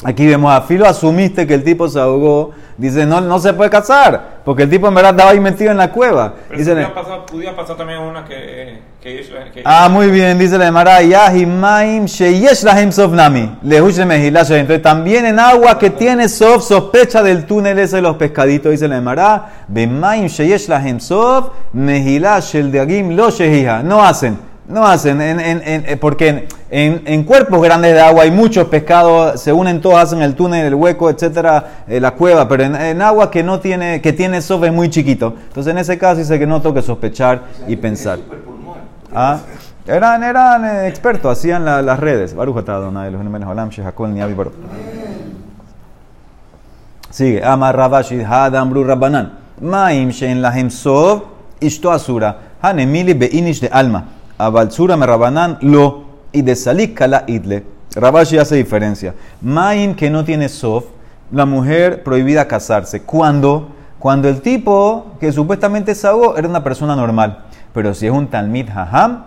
Aquí 0.04 0.26
vemos 0.26 0.52
a 0.52 0.62
Filo, 0.62 0.88
asumiste 0.88 1.46
que 1.46 1.54
el 1.54 1.64
tipo 1.64 1.88
se 1.88 2.00
ahogó. 2.00 2.52
Dice, 2.78 3.06
no, 3.06 3.22
no 3.22 3.40
se 3.40 3.54
puede 3.54 3.70
casar, 3.70 4.39
porque 4.50 4.64
el 4.64 4.70
tipo 4.72 4.88
en 4.88 4.96
verdad 4.96 5.12
estaba 5.12 5.30
ahí 5.30 5.40
metido 5.40 5.70
en 5.70 5.78
la 5.78 5.92
cueva. 5.92 6.34
Podía, 6.50 6.92
pasar, 6.92 7.24
podía 7.28 7.56
pasar 7.56 7.78
también 7.78 8.00
una 8.00 8.26
que... 8.26 8.80
que, 9.00 9.18
que 9.54 9.62
Ah, 9.64 9.88
muy 9.90 10.10
bien, 10.10 10.40
dice 10.40 10.58
la 10.58 10.66
Emara, 10.66 11.04
Yahimaim 11.04 12.06
sheyesh 12.06 12.64
lahem 12.64 12.92
sof 12.92 13.12
nami, 13.12 13.56
lehush 13.62 14.04
mejila 14.04 14.40
Entonces, 14.42 14.82
también 14.82 15.28
en 15.28 15.38
agua 15.38 15.78
que 15.78 15.92
tiene 15.92 16.28
sof, 16.28 16.64
sospecha 16.64 17.22
del 17.22 17.46
túnel 17.46 17.78
ese 17.78 17.98
de 17.98 18.02
los 18.02 18.16
pescaditos, 18.16 18.72
dice 18.72 18.88
la 18.88 18.98
Emara, 18.98 19.66
Bemaim 19.68 20.26
sheyesh 20.26 20.68
lahem 20.68 21.00
sof, 21.00 21.50
mejila 21.74 22.40
shel 22.40 22.72
deagim 22.72 23.16
lo 23.16 23.30
shehija. 23.30 23.84
No 23.84 24.04
hacen, 24.04 24.36
no 24.70 24.86
hacen, 24.86 25.20
en, 25.20 25.40
en, 25.40 25.62
en- 25.66 25.84
eh, 25.88 25.98
porque 25.98 26.48
en, 26.70 27.24
cuerpos 27.24 27.60
grandes 27.62 27.94
de 27.94 28.00
agua 28.02 28.24
hay 28.24 28.32
muchos 28.32 28.68
pescados, 28.68 29.42
se 29.42 29.52
unen 29.52 29.82
todos, 29.82 29.98
hacen 29.98 30.22
el 30.22 30.36
túnel, 30.36 30.68
el 30.68 30.76
hueco, 30.76 31.10
etcétera, 31.10 31.84
eh, 31.88 32.00
la 32.00 32.12
cueva, 32.12 32.48
pero 32.48 32.64
en, 32.64 33.02
agua 33.02 33.32
que 33.32 33.42
no 33.42 33.60
tiene, 33.60 34.00
que 34.00 34.14
tiene 34.14 34.42
sof 34.44 34.64
es 34.64 34.72
muy 34.72 34.90
chiquito. 34.90 35.34
Entonces, 35.48 35.72
en 35.72 35.80
ese 35.80 35.98
caso 35.98 36.20
dice 36.20 36.38
que 36.38 36.46
no 36.46 36.62
toque 36.62 36.84
sospechar 36.84 37.42
y 37.68 37.76
pensar. 37.76 38.20
Ah, 39.14 39.40
eran, 39.88 40.24
eran 40.24 40.64
eh, 40.64 40.88
expertos, 40.88 41.36
hacían 41.36 41.66
la- 41.66 41.82
las 41.82 42.00
redes. 42.00 42.36
Sigue. 47.10 47.44
Amar 47.44 47.76
Ravashi, 47.76 48.22
Hadam 48.22 48.70
Bru 48.70 48.84
Rabbanan. 48.84 49.32
Maim 49.62 50.12
shein 50.12 50.44
lahem 50.44 50.70
sov, 50.70 51.24
ishto 51.60 51.92
asura. 51.92 52.38
Hanemili 52.62 53.16
beinish 53.16 53.62
de 53.62 53.68
alma. 53.70 54.06
Abalzura 54.40 54.98
me 54.98 55.06
Rabbanan 55.06 55.60
lo. 55.62 56.10
Y 56.32 56.42
de 56.42 56.56
salik 56.56 56.96
kala 56.96 57.26
idle. 57.28 57.64
Ravashi 57.96 58.40
hace 58.40 58.56
diferencia. 58.56 59.14
Maim 59.42 59.96
que 59.96 60.10
no 60.10 60.24
tiene 60.24 60.50
sov, 60.50 60.86
la 61.32 61.46
mujer 61.46 62.04
prohibida 62.04 62.48
casarse. 62.48 63.04
¿Cuándo? 63.04 63.70
Cuando 64.00 64.30
el 64.30 64.42
tipo 64.42 65.18
que 65.20 65.32
supuestamente 65.32 65.92
es 65.92 66.06
ahogó 66.06 66.38
era 66.38 66.48
una 66.48 66.64
persona 66.64 66.96
normal. 66.96 67.46
Pero 67.74 67.94
si 67.94 68.08
es 68.08 68.12
un 68.12 68.28
talmid 68.28 68.70
haham, 68.70 69.26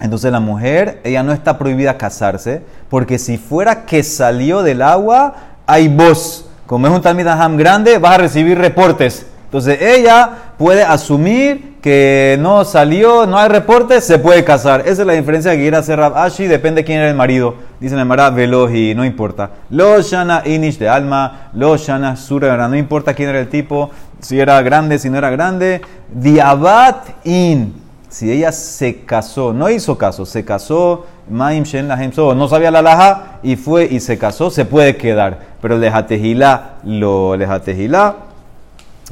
entonces 0.00 0.32
la 0.32 0.40
mujer, 0.40 1.00
ella 1.04 1.22
no 1.22 1.32
está 1.32 1.58
prohibida 1.58 1.96
casarse, 1.96 2.62
porque 2.88 3.18
si 3.18 3.38
fuera 3.38 3.84
que 3.84 4.02
salió 4.02 4.62
del 4.62 4.82
agua, 4.82 5.34
hay 5.66 5.88
voz. 5.88 6.46
Como 6.66 6.86
es 6.86 6.92
un 6.92 7.02
Talmid 7.02 7.26
Aham 7.26 7.56
grande, 7.56 7.98
vas 7.98 8.14
a 8.14 8.18
recibir 8.18 8.58
reportes. 8.58 9.26
Entonces 9.44 9.80
ella 9.80 10.30
puede 10.58 10.82
asumir 10.82 11.71
que 11.82 12.38
no 12.40 12.64
salió, 12.64 13.26
no 13.26 13.36
hay 13.36 13.48
reportes, 13.48 14.04
se 14.04 14.20
puede 14.20 14.44
casar. 14.44 14.82
Esa 14.82 15.02
es 15.02 15.06
la 15.06 15.14
diferencia 15.14 15.50
que 15.50 15.58
quiere 15.58 15.76
hacer 15.76 15.98
Rab 15.98 16.16
Ashi, 16.16 16.46
depende 16.46 16.84
quién 16.84 17.00
era 17.00 17.10
el 17.10 17.16
marido. 17.16 17.56
Dice 17.80 17.96
la 17.96 18.04
Mara 18.04 18.30
Veloji, 18.30 18.94
no 18.94 19.04
importa. 19.04 19.50
Lo 19.68 20.00
Shana 20.00 20.44
Inish 20.46 20.78
de 20.78 20.88
alma, 20.88 21.50
lo 21.54 21.76
Shana 21.76 22.14
Sura, 22.14 22.68
no 22.68 22.76
importa 22.76 23.14
quién 23.14 23.30
era 23.30 23.40
el 23.40 23.48
tipo, 23.48 23.90
si 24.20 24.38
era 24.38 24.62
grande, 24.62 25.00
si 25.00 25.10
no 25.10 25.18
era 25.18 25.30
grande. 25.30 25.82
Diabat 26.14 27.26
In, 27.26 27.74
si 28.08 28.30
ella 28.30 28.52
se 28.52 29.00
casó, 29.04 29.52
no 29.52 29.68
hizo 29.68 29.98
caso, 29.98 30.24
se 30.24 30.44
casó, 30.44 31.06
Maim 31.28 31.64
Shen 31.64 31.88
no 31.88 32.48
sabía 32.48 32.70
la 32.70 32.82
laja 32.82 33.38
y 33.42 33.56
fue 33.56 33.88
y 33.90 33.98
se 33.98 34.18
casó, 34.18 34.50
se 34.50 34.64
puede 34.64 34.96
quedar. 34.96 35.40
Pero 35.60 35.76
lejatejilá, 35.78 36.76
lo 36.84 37.36
lejatejilá, 37.36 38.14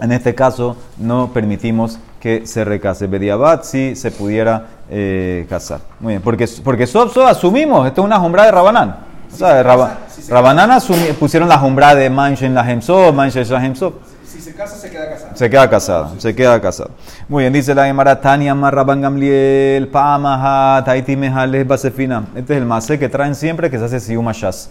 en 0.00 0.12
este 0.12 0.36
caso 0.36 0.76
no 0.98 1.32
permitimos 1.32 1.98
que 2.20 2.46
se 2.46 2.64
recase. 2.64 3.06
Bediabat 3.06 3.64
si 3.64 3.96
se 3.96 4.10
pudiera 4.10 4.66
eh, 4.90 5.46
casar. 5.48 5.80
Muy 6.00 6.12
bien, 6.12 6.22
porque, 6.22 6.46
porque 6.62 6.86
Sof 6.86 7.12
Sof 7.12 7.26
asumimos, 7.26 7.86
esto 7.86 8.02
es 8.02 8.04
una 8.04 8.18
jumbra 8.20 8.44
de 8.44 8.50
Rabanán. 8.52 8.96
O 9.32 9.36
sea, 9.36 9.62
Raba- 9.62 9.98
Rabanán 10.28 10.70
asumi- 10.70 11.14
pusieron 11.14 11.48
la 11.48 11.56
jumbra 11.58 11.94
de 11.94 12.10
Maim 12.10 12.34
Shen 12.34 12.54
Lahem 12.54 12.82
So, 12.82 13.12
Maim 13.12 13.30
Shen 13.30 13.48
Lahem 13.48 13.74
So. 13.74 14.00
Si 14.26 14.40
se 14.40 14.54
casa, 14.54 14.76
se 14.76 14.90
queda 14.90 15.08
casado. 15.08 15.30
Se 15.36 15.50
queda 15.50 15.70
casada, 15.70 16.10
se 16.18 16.34
queda 16.34 16.60
casada. 16.60 16.90
Muy 17.28 17.44
bien, 17.44 17.52
dice 17.52 17.74
la 17.74 17.86
Gemara 17.86 18.20
Tania 18.20 18.54
Marraban 18.54 19.00
Gamliel, 19.00 19.88
Pamaha, 19.88 20.82
Taiti 20.84 21.16
Mejales 21.16 21.66
Basefina. 21.66 22.24
Este 22.34 22.54
es 22.54 22.58
el 22.60 22.66
mase 22.66 22.98
que 22.98 23.08
traen 23.08 23.34
siempre 23.34 23.70
que 23.70 23.78
se 23.78 23.84
hace 23.84 24.00
Siyuma 24.00 24.32
Shas. 24.32 24.70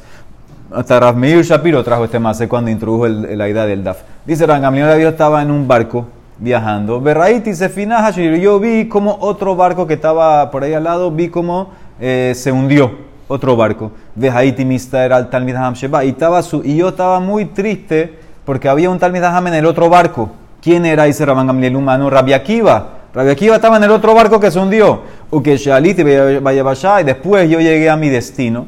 Hasta 0.72 1.00
Rav 1.00 1.16
Meir 1.16 1.44
Shapiro 1.44 1.84
trajo 1.84 2.06
este 2.06 2.20
mase 2.20 2.48
cuando 2.48 2.70
introdujo 2.70 3.06
el- 3.06 3.38
la 3.38 3.48
idea 3.50 3.66
del 3.66 3.84
DAF. 3.84 4.02
Dice 4.26 4.46
Rabban 4.46 4.62
Gamliel, 4.62 5.00
yo 5.02 5.10
estaba 5.10 5.42
en 5.42 5.52
un 5.52 5.68
barco 5.68 6.06
viajando. 6.40 7.02
Berraiti 7.02 7.52
Hashir. 7.52 8.36
Yo 8.40 8.60
vi 8.60 8.88
como 8.88 9.18
otro 9.20 9.56
barco 9.56 9.86
que 9.86 9.96
estaba 9.96 10.50
por 10.52 10.64
ahí 10.64 10.74
al 10.74 10.84
lado, 10.84 11.12
vi 11.12 11.30
como 11.30 11.70
eh, 12.00 12.34
se 12.36 12.52
hundió 12.52 12.92
otro 13.28 13.56
barco. 13.56 13.92
Vejaiti 14.16 14.66
Mista 14.66 15.06
era 15.06 15.18
el 15.18 15.30
Talmid 15.30 15.56
Sheba. 15.74 16.04
Y, 16.04 16.16
su, 16.42 16.64
y 16.64 16.78
yo 16.78 16.90
estaba 16.90 17.20
muy 17.20 17.46
triste 17.46 18.18
porque 18.46 18.68
había 18.68 18.90
un 18.90 18.98
Talmid 18.98 19.24
Ham 19.24 19.48
en 19.48 19.54
el 19.56 19.66
otro 19.66 19.90
barco. 19.90 20.32
¿Quién 20.62 20.86
era? 20.86 21.04
Dice 21.04 21.26
Rabban 21.26 21.48
Gamliel 21.48 21.76
humano. 21.76 22.10
Rabbi 22.10 22.34
Akiva. 22.34 22.90
Rabbi 23.14 23.30
Akiva 23.30 23.56
estaba 23.56 23.78
en 23.78 23.84
el 23.84 23.92
otro 23.92 24.14
barco 24.14 24.40
que 24.40 24.52
se 24.52 24.60
hundió. 24.60 25.02
Uke 25.30 25.58
Shaliti 25.58 26.02
y 26.02 27.04
después 27.04 27.50
yo 27.50 27.60
llegué 27.60 27.90
a 27.90 27.96
mi 27.96 28.10
destino. 28.10 28.66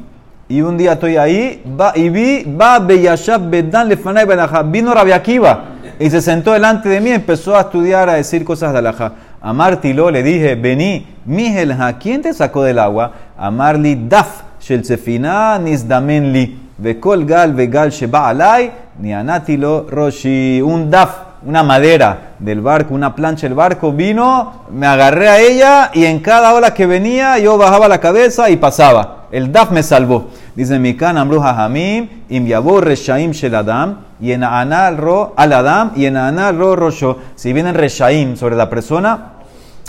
Y 0.48 0.60
un 0.60 0.76
día 0.76 0.94
estoy 0.94 1.16
ahí 1.16 1.62
y 1.94 2.08
vi, 2.10 2.44
va 2.44 2.78
Bedan 2.78 3.88
Lefanay. 3.88 4.26
Vino 4.70 4.92
Rabbi 4.92 5.12
Akiva 5.12 5.71
y 6.02 6.10
se 6.10 6.20
sentó 6.20 6.52
delante 6.52 6.88
de 6.88 7.00
mí 7.00 7.10
y 7.10 7.12
empezó 7.12 7.56
a 7.56 7.60
estudiar, 7.60 8.08
a 8.08 8.14
decir 8.14 8.44
cosas 8.44 8.72
de 8.72 8.80
Alajá. 8.80 9.12
A 9.40 9.52
Martilo 9.52 10.10
le 10.10 10.24
dije, 10.24 10.56
vení, 10.56 11.06
Mijelja, 11.24 11.96
¿quién 11.98 12.22
te 12.22 12.34
sacó 12.34 12.64
del 12.64 12.80
agua? 12.80 13.12
A 13.38 13.52
Marli 13.52 14.06
Daf, 14.08 14.42
Shel 14.60 14.84
Sefina 14.84 15.58
Nisdamen 15.60 16.32
Li, 16.32 16.58
Vekol 16.78 17.24
Gal 17.24 17.54
Vegal 17.54 17.90
Sheba 17.90 18.28
Alay, 18.28 18.72
ni 18.98 19.12
Anatilo 19.12 19.86
Roshi, 19.88 20.60
un 20.60 20.90
Daf, 20.90 21.18
una 21.46 21.62
madera 21.62 22.32
del 22.40 22.60
barco, 22.60 22.94
una 22.94 23.14
plancha 23.14 23.46
del 23.46 23.54
barco, 23.54 23.92
vino, 23.92 24.64
me 24.72 24.88
agarré 24.88 25.28
a 25.28 25.38
ella 25.40 25.90
y 25.94 26.04
en 26.04 26.18
cada 26.18 26.52
ola 26.52 26.74
que 26.74 26.86
venía 26.86 27.38
yo 27.38 27.56
bajaba 27.56 27.86
la 27.86 27.98
cabeza 27.98 28.50
y 28.50 28.56
pasaba. 28.56 29.26
El 29.30 29.52
Daf 29.52 29.70
me 29.70 29.84
salvó. 29.84 30.30
Dice 30.54 30.78
Mikan 30.78 31.16
Amru 31.16 31.40
Hamim, 31.40 32.08
Im 32.28 32.46
Yabur 32.46 32.84
Reshaim 32.84 33.32
Shel 33.32 33.54
Adam, 33.54 33.96
y 34.20 34.32
en 34.32 34.44
Anal 34.44 34.98
Ro 34.98 35.32
al 35.36 35.52
Adam, 35.52 35.92
y 35.96 36.04
en 36.04 36.16
Anal 36.16 36.58
Ro 36.58 36.76
Rosho. 36.76 37.18
Si 37.34 37.52
vienen 37.52 37.74
Reshaim 37.74 38.36
sobre 38.36 38.56
la 38.56 38.68
persona, 38.68 39.32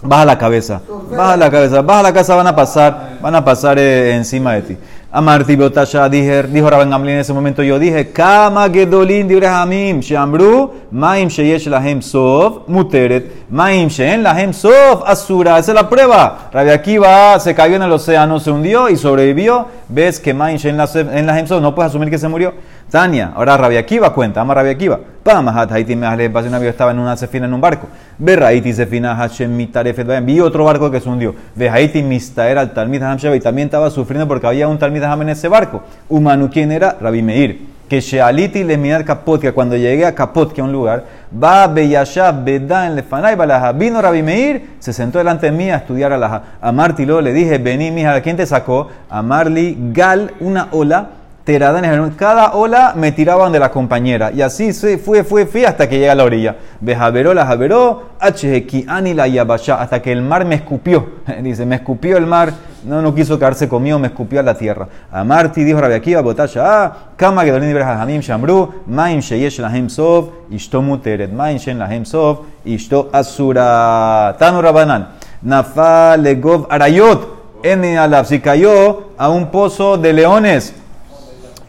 baja 0.04 0.26
la 0.26 0.38
cabeza, 0.38 0.82
baja 1.12 1.38
la 1.38 1.52
cabeza, 1.52 1.82
baja 1.82 2.04
la 2.04 2.14
cabeza, 2.14 2.36
van 2.36 2.48
a 2.48 2.56
pasar, 2.56 3.18
van 3.22 3.36
a 3.36 3.44
pasar 3.44 3.78
eh, 3.78 4.16
encima 4.16 4.54
de 4.54 4.62
ti. 4.62 4.78
Amarti 5.16 5.56
Botasha 5.56 6.10
dijo 6.10 6.70
Rabban 6.72 6.90
Gamliel 6.90 7.18
en 7.18 7.22
ese 7.22 7.34
momento, 7.34 7.62
yo 7.62 7.78
dije, 7.78 8.12
Kama 8.12 8.68
Gedolin 8.70 9.28
Dibre 9.28 9.46
Hamim, 9.46 10.00
Shambru, 10.00 10.74
Maim 10.90 11.30
Sheyesh 11.30 11.68
Lahem 11.68 12.02
Sov, 12.02 12.64
Muteret, 12.68 13.46
Maim 13.52 13.90
Shen 13.90 14.24
Lahem 14.24 14.52
Sov, 14.52 15.04
Asura, 15.06 15.60
esa 15.60 15.72
es 15.72 15.76
la 15.76 15.88
prueba. 15.88 16.50
Rabbi 16.52 16.72
Akiva 16.72 17.40
se 17.40 17.54
cayó 17.54 17.76
en 17.76 17.84
el 17.84 17.92
océano, 17.92 18.40
se 18.40 18.50
hundió 18.50 18.90
y 18.90 18.98
sobrevivió. 18.98 19.68
Ves 19.88 20.20
que 20.20 20.34
Maim 20.34 20.58
Shen 20.58 20.78
Lahem 20.78 21.46
Sov, 21.46 21.62
no 21.62 21.76
puedes 21.76 21.92
asumir 21.92 22.10
que 22.10 22.18
se 22.18 22.28
murió. 22.28 22.56
Tania, 22.94 23.32
ahora 23.36 23.58
Rabbi 23.58 23.76
Akiva 23.76 24.14
cuenta, 24.14 24.42
ama 24.42 24.54
Rabbi 24.54 24.70
Akiva. 24.70 25.00
Pamahat 25.24 25.72
Haiti 25.72 25.96
Mehle, 25.96 26.30
pasó 26.30 26.48
un 26.48 26.54
avión, 26.54 26.70
estaba 26.70 26.92
en 26.92 27.00
una 27.00 27.18
sefina 27.18 27.48
en 27.48 27.54
un 27.56 27.60
barco. 27.60 27.88
Ve 28.20 28.38
Haiti 28.46 28.72
Sefina 28.72 29.16
Hashem 29.16 29.50
Mitarefet, 29.50 30.24
vi 30.24 30.40
otro 30.40 30.64
barco 30.64 30.92
que 30.92 31.00
se 31.00 31.10
hundió. 31.10 31.34
Ve 31.56 31.72
Haiti 31.72 32.04
Mistaer 32.04 32.60
al 32.60 32.72
Talmid 32.72 33.02
Ham 33.02 33.18
Sheba 33.18 33.36
y 33.36 33.40
también 33.40 33.66
estaba 33.66 33.90
sufriendo 33.90 34.28
porque 34.28 34.46
había 34.46 34.68
un 34.68 34.78
Talmid 34.78 35.02
Ham 35.02 35.24
en 35.24 35.30
ese 35.30 35.48
barco. 35.48 35.82
Humanu, 36.08 36.52
¿quién 36.52 36.72
era? 36.72 36.96
Rabbi 37.02 37.24
Meir. 37.24 37.62
Que 37.90 38.00
Shealiti 38.00 38.64
le 38.64 38.78
mirar 38.78 39.04
Kapotka, 39.04 39.52
cuando 39.54 39.76
llegué 39.76 40.06
a 40.06 40.14
Kapotka, 40.14 40.62
a 40.62 40.66
un 40.66 40.72
lugar, 40.72 41.04
va 41.44 41.66
Beyashá 41.66 42.32
Beda 42.32 42.86
en 42.86 42.96
Lefanay 42.96 43.36
Balaja. 43.36 43.72
Vino 43.72 44.04
Rabbi 44.04 44.22
Meir, 44.22 44.76
se 44.78 44.94
sentó 44.94 45.18
delante 45.18 45.48
de 45.48 45.52
mí 45.52 45.72
a 45.72 45.78
estudiar. 45.78 46.14
A 46.62 46.72
Marti 46.72 47.08
lo 47.08 47.22
le 47.22 47.34
dije, 47.34 47.58
vení, 47.58 47.90
mija, 47.90 48.22
¿quién 48.22 48.38
te 48.38 48.46
sacó? 48.46 48.90
A 49.10 49.24
Marli 49.24 49.76
Gal, 49.92 50.32
una 50.40 50.68
ola 50.70 51.23
cada 51.46 52.54
ola 52.54 52.94
me 52.96 53.12
tiraban 53.12 53.52
de 53.52 53.60
la 53.60 53.70
compañera. 53.70 54.32
Y 54.32 54.42
así 54.42 54.72
se 54.72 54.98
fue, 54.98 55.24
fue, 55.26 55.46
fue 55.46 55.66
hasta 55.66 55.90
que 55.90 56.00
llega 56.00 56.14
a 56.14 56.16
la 56.16 56.24
orilla. 56.24 56.56
Bejaveró, 56.80 57.34
la 57.34 57.46
javeró, 57.46 58.12
ani 58.88 59.14
la 59.14 59.28
yabasha, 59.28 59.82
hasta 59.82 60.02
que 60.02 60.12
el 60.12 60.22
mar 60.22 60.46
me 60.46 60.56
escupió. 60.56 61.06
Dice, 61.42 61.66
me 61.66 61.76
escupió 61.76 62.18
el 62.18 62.26
mar, 62.26 62.54
no, 62.86 63.02
no 63.02 63.14
quiso 63.14 63.38
quedarse 63.38 63.68
conmigo, 63.68 64.00
me 64.00 64.08
escupió 64.08 64.40
a 64.40 64.44
la 64.44 64.56
tierra. 64.56 64.88
A 65.12 65.24
Marti 65.26 65.66
dijo 65.66 65.82
Rabbi 65.82 65.96
Akiva, 65.96 66.22
Botasha, 66.22 66.94
Kama 67.18 67.44
Gedolin 67.44 67.72
Ibrahim 67.72 68.22
Shamru, 68.22 68.74
Maim 68.88 69.20
Sheyesh 69.20 69.60
Lahem 69.60 69.90
Sov, 69.90 70.30
Ishto 70.50 70.82
Muteret, 70.82 71.32
Maim 71.32 71.60
Shen 71.60 71.78
Lahem 71.78 72.06
Sov, 72.06 72.46
Ishto 72.66 73.10
Asura. 73.12 74.36
Tanu 74.40 74.62
Rabanan, 74.62 75.08
Nafa 75.44 76.16
Legov 76.18 76.68
Arayot, 76.70 77.28
Ene 77.64 77.98
Alaf, 77.98 78.28
si 78.28 78.40
cayó 78.40 79.12
a 79.18 79.30
un 79.30 79.52
pozo 79.52 79.98
de 79.98 80.14
leones. 80.14 80.83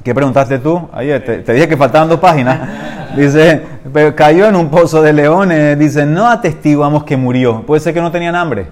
¿Qué 0.05 0.15
preguntaste 0.15 0.59
tú? 0.59 0.89
Ayer 0.93 1.25
te, 1.25 1.39
te 1.39 1.53
dije 1.55 1.67
que 1.67 1.77
faltaban 1.77 2.09
dos 2.09 2.21
páginas. 2.21 2.61
Dice, 3.17 3.63
pero 3.93 4.15
cayó 4.15 4.47
en 4.47 4.57
un 4.57 4.69
pozo 4.69 5.01
de 5.03 5.13
leones. 5.13 5.79
Dice, 5.79 6.05
no 6.05 6.29
atestiguamos 6.29 7.05
que 7.05 7.17
murió. 7.17 7.63
Puede 7.67 7.81
ser 7.81 7.95
que 7.95 8.01
no 8.03 8.11
tenían 8.13 8.35
hambre. 8.35 8.67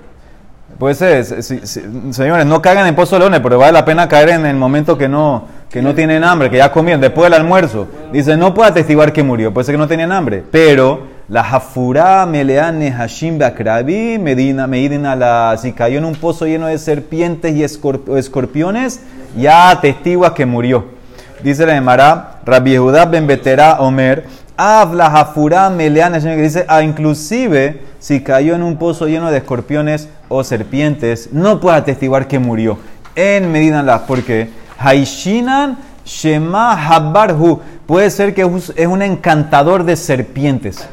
Puede 0.78 0.94
ser, 0.94 1.24
si- 1.24 1.60
si- 1.66 1.82
señores, 2.12 2.44
no 2.44 2.60
caigan 2.60 2.86
en 2.86 2.94
pozo 2.94 3.14
de 3.16 3.20
leones, 3.20 3.40
pero 3.40 3.58
vale 3.58 3.72
la 3.72 3.84
pena 3.84 4.08
caer 4.08 4.30
en 4.30 4.46
el 4.46 4.56
momento 4.56 4.98
que 4.98 5.08
no, 5.08 5.44
que 5.70 5.80
no 5.80 5.94
tienen 5.94 6.24
hambre, 6.24 6.50
que 6.50 6.56
ya 6.56 6.72
comieron, 6.72 7.00
después 7.00 7.30
del 7.30 7.40
almuerzo. 7.40 7.86
Dice, 8.12 8.36
no 8.36 8.52
puede 8.52 8.70
atestiguar 8.70 9.12
que 9.12 9.22
murió, 9.22 9.54
puede 9.54 9.64
ser 9.64 9.74
que 9.74 9.78
no 9.78 9.86
tenían 9.86 10.10
hambre. 10.12 10.42
Pero 10.50 11.02
la 11.28 11.44
jafurá 11.44 12.26
meleane 12.26 12.90
hashim 12.90 13.38
bakrabi 13.38 14.18
medina 14.18 14.66
medina 14.66 15.14
la 15.14 15.56
si 15.56 15.72
cayó 15.72 15.98
en 15.98 16.04
un 16.04 16.14
pozo 16.16 16.46
lleno 16.46 16.66
de 16.66 16.78
serpientes 16.78 17.54
y 17.54 17.62
escorpiones, 17.62 19.00
ya 19.36 19.70
atestigua 19.70 20.34
que 20.34 20.46
murió. 20.46 21.00
Dice 21.42 21.66
la 21.66 21.76
Emara, 21.76 22.38
Rabbi 22.44 22.70
Yehuda 22.70 23.04
ben 23.06 23.26
Betera 23.26 23.80
Omer, 23.80 24.24
habla 24.56 25.10
jafurá 25.10 25.70
meleane 25.70 26.20
Hashem", 26.20 26.36
que 26.36 26.42
dice, 26.42 26.64
ah, 26.68 26.82
inclusive 26.82 27.80
si 27.98 28.22
cayó 28.22 28.54
en 28.54 28.62
un 28.62 28.76
pozo 28.76 29.06
lleno 29.06 29.30
de 29.30 29.38
escorpiones 29.38 30.08
o 30.28 30.44
serpientes, 30.44 31.30
no 31.32 31.60
puede 31.60 31.78
atestiguar 31.78 32.28
que 32.28 32.38
murió. 32.38 32.78
En 33.16 33.50
Medina 33.50 33.82
la, 33.82 34.06
porque 34.06 34.50
Haishinan 34.78 35.78
Shema 36.04 36.72
Habarhu, 36.72 37.60
puede 37.86 38.10
ser 38.10 38.34
que 38.34 38.42
es 38.42 38.72
es 38.76 38.86
un 38.86 39.02
encantador 39.02 39.84
de 39.84 39.96
serpientes. 39.96 40.86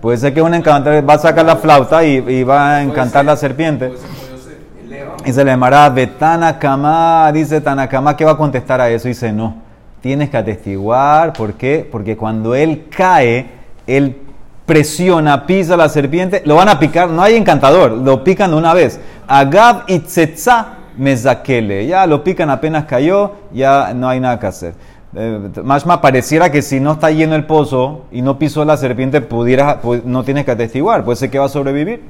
Puede 0.00 0.18
ser 0.18 0.34
que 0.34 0.42
un 0.42 0.54
encantador 0.54 1.08
va 1.08 1.14
a 1.14 1.18
sacar 1.18 1.44
la 1.44 1.56
flauta 1.56 2.04
y, 2.04 2.16
y 2.16 2.42
va 2.42 2.76
a 2.76 2.82
encantar 2.82 3.24
la 3.24 3.36
serpiente. 3.36 3.92
Y 5.24 5.32
se 5.32 5.44
le 5.44 5.50
llamará 5.50 5.88
Betanakama, 5.90 7.30
dice 7.32 7.60
Tanakama, 7.60 8.16
¿qué 8.16 8.24
va 8.24 8.32
a 8.32 8.36
contestar 8.36 8.80
a 8.80 8.88
eso? 8.88 9.06
Dice, 9.06 9.32
no, 9.32 9.54
tienes 10.00 10.30
que 10.30 10.36
atestiguar, 10.38 11.34
¿por 11.34 11.54
qué? 11.54 11.86
Porque 11.90 12.16
cuando 12.16 12.54
él 12.54 12.86
cae, 12.88 13.50
él 13.86 14.16
presiona, 14.64 15.46
pisa 15.46 15.74
a 15.74 15.76
la 15.76 15.88
serpiente, 15.88 16.42
lo 16.46 16.54
van 16.56 16.68
a 16.68 16.78
picar, 16.78 17.10
no 17.10 17.22
hay 17.22 17.36
encantador, 17.36 17.92
lo 17.92 18.24
pican 18.24 18.52
de 18.52 18.56
una 18.56 18.72
vez. 18.72 18.98
Agab 19.28 19.84
itzetza 19.88 20.68
mezakele, 20.96 21.86
ya 21.86 22.06
lo 22.06 22.24
pican 22.24 22.48
apenas 22.48 22.84
cayó, 22.86 23.32
ya 23.52 23.92
no 23.94 24.08
hay 24.08 24.20
nada 24.20 24.38
que 24.38 24.46
hacer. 24.46 24.74
Eh, 25.14 25.50
más 25.64 25.86
más 25.86 25.98
pareciera 25.98 26.52
que 26.52 26.62
si 26.62 26.78
no 26.78 26.92
está 26.92 27.10
lleno 27.10 27.34
el 27.34 27.44
pozo 27.44 28.02
y 28.12 28.22
no 28.22 28.38
pisó 28.38 28.64
la 28.64 28.76
serpiente, 28.76 29.20
pudiera, 29.20 29.82
pu- 29.82 30.02
no 30.04 30.22
tienes 30.22 30.44
que 30.44 30.52
atestiguar, 30.52 31.04
puede 31.04 31.16
ser 31.16 31.30
que 31.30 31.38
va 31.38 31.46
a 31.46 31.48
sobrevivir. 31.48 32.02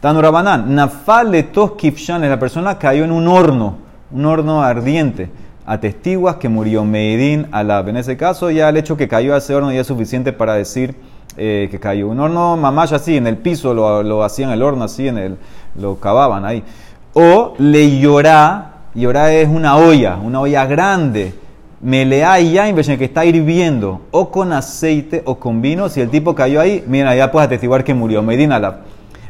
Tanurabanán, 0.00 0.74
nafal 0.74 1.30
de 1.30 1.44
tos 1.44 1.72
kifshan, 1.72 2.28
la 2.28 2.38
persona 2.38 2.76
cayó 2.78 3.04
en 3.04 3.12
un 3.12 3.28
horno, 3.28 3.76
un 4.10 4.26
horno 4.26 4.62
ardiente. 4.62 5.30
Atestiguas 5.66 6.36
que 6.36 6.48
murió 6.48 6.82
Meidín 6.84 7.46
Alab. 7.52 7.88
En 7.90 7.98
ese 7.98 8.16
caso, 8.16 8.50
ya 8.50 8.70
el 8.70 8.76
hecho 8.78 8.96
que 8.96 9.06
cayó 9.06 9.34
a 9.34 9.38
ese 9.38 9.54
horno 9.54 9.70
ya 9.70 9.82
es 9.82 9.86
suficiente 9.86 10.32
para 10.32 10.54
decir 10.54 10.94
eh, 11.36 11.68
que 11.70 11.78
cayó. 11.78 12.08
Un 12.08 12.18
horno 12.18 12.56
mamaya 12.56 12.96
así, 12.96 13.16
en 13.18 13.26
el 13.26 13.36
piso, 13.36 13.74
lo, 13.74 14.02
lo 14.02 14.24
hacían 14.24 14.50
el 14.50 14.62
horno 14.62 14.84
así, 14.84 15.06
en 15.08 15.18
el, 15.18 15.36
lo 15.78 15.96
cavaban 16.00 16.44
ahí. 16.46 16.64
O 17.12 17.54
le 17.58 18.00
llorá, 18.00 18.70
llorá 18.94 19.32
es 19.32 19.46
una 19.48 19.76
olla, 19.76 20.16
una 20.16 20.40
olla 20.40 20.64
grande. 20.66 21.34
Melea 21.80 22.40
y 22.40 22.52
ya 22.52 22.72
que 22.74 23.04
está 23.04 23.24
hirviendo, 23.24 24.02
o 24.10 24.30
con 24.30 24.52
aceite 24.52 25.22
o 25.24 25.38
con 25.38 25.62
vino. 25.62 25.88
Si 25.88 26.00
el 26.00 26.10
tipo 26.10 26.34
cayó 26.34 26.60
ahí, 26.60 26.82
mira, 26.86 27.14
ya 27.14 27.30
puedes 27.30 27.46
atestiguar 27.46 27.84
que 27.84 27.94
murió. 27.94 28.22
Medina 28.22 28.56
Alab. 28.56 28.80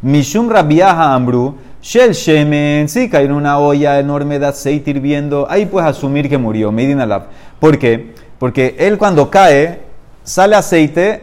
Mishum 0.00 0.48
Rabiaja 0.48 1.12
Ambru, 1.12 1.56
Shel 1.80 2.12
Shemen, 2.12 2.88
sí, 2.88 3.08
cayó 3.08 3.26
en 3.26 3.32
una 3.32 3.58
olla 3.58 3.98
enorme 3.98 4.38
de 4.38 4.46
aceite 4.46 4.90
hirviendo, 4.90 5.46
ahí 5.48 5.66
puedes 5.66 5.88
asumir 5.88 6.28
que 6.28 6.36
murió, 6.36 6.72
Medina 6.72 7.06
Lab. 7.06 7.26
¿Por 7.60 7.78
qué? 7.78 8.14
Porque 8.38 8.76
él 8.78 8.98
cuando 8.98 9.30
cae, 9.30 9.80
sale 10.22 10.56
aceite 10.56 11.22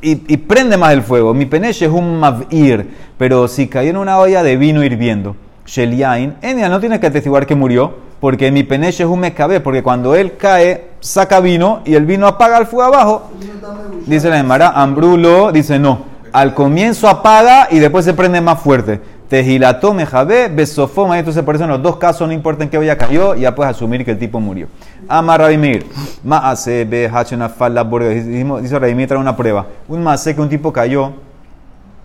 y, 0.00 0.36
prende 0.36 0.76
más 0.76 0.92
el 0.92 1.02
fuego. 1.02 1.32
Mi 1.32 1.46
peneche 1.46 1.86
es 1.86 1.90
un 1.90 2.18
mavir, 2.20 2.86
pero 3.16 3.48
si 3.48 3.68
cayó 3.68 3.90
en 3.90 3.96
una 3.96 4.18
olla 4.18 4.42
de 4.42 4.56
vino 4.56 4.84
hirviendo, 4.84 5.36
Shel 5.66 5.96
Yain, 5.96 6.34
no 6.42 6.80
tiene 6.80 7.00
que 7.00 7.06
atestiguar 7.06 7.46
que 7.46 7.54
murió, 7.54 7.94
porque 8.24 8.50
mi 8.50 8.62
peneche 8.62 9.02
es 9.02 9.08
un 9.10 9.20
mecabé, 9.20 9.60
porque 9.60 9.82
cuando 9.82 10.14
él 10.14 10.38
cae, 10.38 10.92
saca 10.98 11.40
vino 11.40 11.82
y 11.84 11.94
el 11.94 12.06
vino 12.06 12.26
apaga 12.26 12.56
el 12.56 12.64
fuego 12.64 12.84
abajo. 12.84 13.30
Dice 14.06 14.30
la 14.30 14.38
Emara, 14.38 14.70
Ambrulo 14.70 15.52
dice 15.52 15.78
no. 15.78 16.06
Al 16.32 16.54
comienzo 16.54 17.06
apaga 17.06 17.68
y 17.70 17.80
después 17.80 18.06
se 18.06 18.14
prende 18.14 18.40
más 18.40 18.62
fuerte. 18.62 18.98
Tejilató, 19.28 19.92
mejabé, 19.92 20.48
besofoma. 20.48 21.18
Entonces, 21.18 21.42
por 21.42 21.56
eso 21.56 21.64
en 21.64 21.70
los 21.70 21.82
dos 21.82 21.98
casos, 21.98 22.26
no 22.26 22.32
importa 22.32 22.64
en 22.64 22.70
qué 22.70 22.78
olla 22.78 22.96
cayó, 22.96 23.34
ya 23.34 23.54
puedes 23.54 23.72
asumir 23.72 24.06
que 24.06 24.12
el 24.12 24.18
tipo 24.18 24.40
murió. 24.40 24.68
Ama 25.06 25.36
Rabimir. 25.36 25.84
Maase, 26.24 27.10
hachena, 27.12 27.50
falla, 27.50 27.84
Dice 27.84 28.78
Rabimir, 28.78 29.06
trae 29.06 29.20
una 29.20 29.36
prueba. 29.36 29.66
Un 29.86 30.02
maase 30.02 30.34
que 30.34 30.40
un 30.40 30.48
tipo 30.48 30.72
cayó 30.72 31.12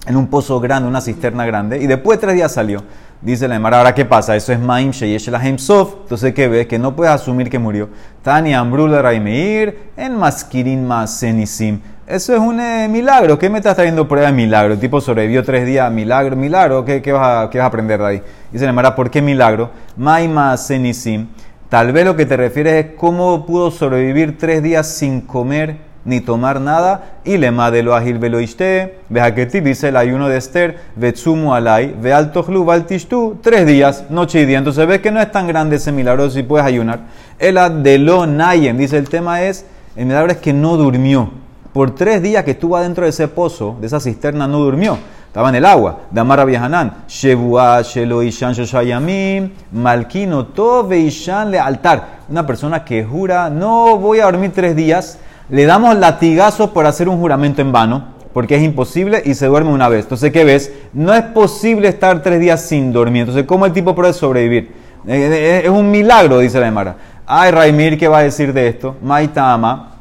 en 0.05 0.17
un 0.17 0.27
pozo 0.27 0.59
grande, 0.59 0.89
una 0.89 0.99
cisterna 0.99 1.45
grande, 1.45 1.77
y 1.81 1.87
después 1.87 2.17
de 2.17 2.27
tres 2.27 2.35
días 2.35 2.51
salió. 2.51 2.83
Dice 3.21 3.49
la 3.49 3.57
Emara, 3.57 3.79
ahora 3.79 3.93
qué 3.93 4.05
pasa, 4.05 4.33
eso 4.37 4.53
es 4.53 4.59
Maim 4.59 4.91
Sheyesh 4.91 5.27
Lahem 5.27 5.57
Sof, 5.57 5.93
entonces 6.03 6.33
¿qué 6.33 6.47
ves? 6.47 6.67
Que 6.67 6.79
no 6.79 6.95
puedes 6.95 7.13
asumir 7.13 7.49
que 7.49 7.59
murió. 7.59 7.89
Tani 8.23 8.53
Ambrula 8.53 9.01
Raimeir, 9.01 9.91
en 9.97 10.15
Maskirin 10.15 10.87
Masenisim. 10.87 11.81
Eso 12.07 12.33
es 12.33 12.39
un 12.39 12.61
eh, 12.61 12.87
milagro. 12.89 13.37
¿Qué 13.37 13.49
me 13.49 13.57
estás 13.57 13.75
trayendo 13.75 14.07
prueba 14.07 14.27
de 14.27 14.33
milagro? 14.33 14.73
El 14.73 14.79
tipo 14.79 15.01
sobrevivió 15.01 15.43
tres 15.43 15.65
días, 15.65 15.91
milagro, 15.91 16.37
milagro. 16.37 16.85
¿Qué, 16.85 17.01
qué 17.01 17.11
vas, 17.11 17.47
a, 17.47 17.49
qué 17.49 17.57
vas 17.57 17.65
a 17.65 17.67
aprender 17.67 17.99
de 17.99 18.05
ahí? 18.07 18.23
Dice 18.53 18.63
la 18.63 18.71
Emara, 18.71 18.95
¿por 18.95 19.11
qué 19.11 19.21
milagro? 19.21 19.69
Maim 19.97 20.31
Masenisim. 20.31 21.27
Tal 21.67 21.91
vez 21.91 22.05
lo 22.05 22.15
que 22.15 22.25
te 22.25 22.37
refieres 22.37 22.85
es 22.85 22.91
cómo 22.95 23.45
pudo 23.45 23.69
sobrevivir 23.69 24.37
tres 24.37 24.63
días 24.63 24.87
sin 24.87 25.21
comer 25.21 25.88
ni 26.05 26.21
tomar 26.21 26.61
nada, 26.61 27.19
y 27.23 27.37
le 27.37 27.51
madelo 27.51 27.95
agil 27.95 28.17
veloiste, 28.17 28.99
vejaqueti, 29.09 29.59
dice 29.59 29.89
el 29.89 29.97
ayuno 29.97 30.29
de 30.29 30.37
Esther, 30.37 30.77
vetsumu 30.95 31.53
alay, 31.53 31.95
ve 32.01 32.13
alto 32.13 32.43
valtishtu, 32.43 33.37
tres 33.41 33.65
días, 33.65 34.05
noche 34.09 34.41
y 34.41 34.45
día. 34.45 34.57
Entonces 34.57 34.87
ves 34.87 35.01
que 35.01 35.11
no 35.11 35.21
es 35.21 35.31
tan 35.31 35.47
grande 35.47 35.75
ese 35.75 35.91
milagro 35.91 36.29
si 36.29 36.43
puedes 36.43 36.65
ayunar. 36.65 36.99
El 37.37 37.57
adelo 37.57 38.25
nayem, 38.25 38.77
dice 38.77 38.97
el 38.97 39.09
tema 39.09 39.41
es, 39.41 39.65
el 39.95 40.05
milagro 40.05 40.31
es 40.31 40.37
que 40.37 40.53
no 40.53 40.77
durmió. 40.77 41.31
Por 41.73 41.93
tres 41.93 42.21
días 42.21 42.43
que 42.43 42.51
estuvo 42.51 42.77
adentro 42.77 43.03
de 43.03 43.11
ese 43.11 43.27
pozo, 43.27 43.77
de 43.79 43.87
esa 43.87 43.99
cisterna, 43.99 44.47
no 44.47 44.59
durmió. 44.59 44.97
Estaba 45.27 45.49
en 45.49 45.55
el 45.55 45.65
agua. 45.65 45.99
Damara 46.09 46.43
Viajanán. 46.43 47.03
Shebua, 47.07 47.83
Shelo 47.83 48.23
Ishan, 48.23 48.53
Shoshayamim, 48.53 49.51
Malkino, 49.73 50.47
Tove 50.47 50.97
Ishan 50.97 51.51
le 51.51 51.59
altar. 51.59 52.21
Una 52.29 52.47
persona 52.47 52.83
que 52.83 53.03
jura, 53.03 53.47
no 53.51 53.97
voy 53.97 54.19
a 54.19 54.25
dormir 54.25 54.51
tres 54.55 54.75
días 54.75 55.19
le 55.49 55.65
damos 55.65 55.95
latigazos 55.97 56.69
por 56.71 56.85
hacer 56.85 57.09
un 57.09 57.19
juramento 57.19 57.61
en 57.61 57.71
vano, 57.71 58.19
porque 58.33 58.55
es 58.55 58.63
imposible 58.63 59.21
y 59.25 59.33
se 59.33 59.47
duerme 59.47 59.71
una 59.71 59.89
vez. 59.89 60.03
Entonces, 60.05 60.31
¿qué 60.31 60.43
ves? 60.43 60.71
No 60.93 61.13
es 61.13 61.23
posible 61.23 61.87
estar 61.87 62.21
tres 62.21 62.39
días 62.39 62.61
sin 62.61 62.93
dormir. 62.93 63.21
Entonces, 63.21 63.45
¿cómo 63.45 63.65
el 63.65 63.73
tipo 63.73 63.95
puede 63.95 64.13
sobrevivir? 64.13 64.71
Eh, 65.07 65.61
Es 65.63 65.69
un 65.69 65.89
milagro, 65.89 66.39
dice 66.39 66.59
la 66.59 66.67
Emara. 66.67 66.95
Ay, 67.25 67.51
Raimir, 67.51 67.97
¿qué 67.97 68.07
va 68.07 68.19
a 68.19 68.23
decir 68.23 68.53
de 68.53 68.67
esto? 68.67 68.95
Maita 69.01 69.53
ama, 69.53 69.91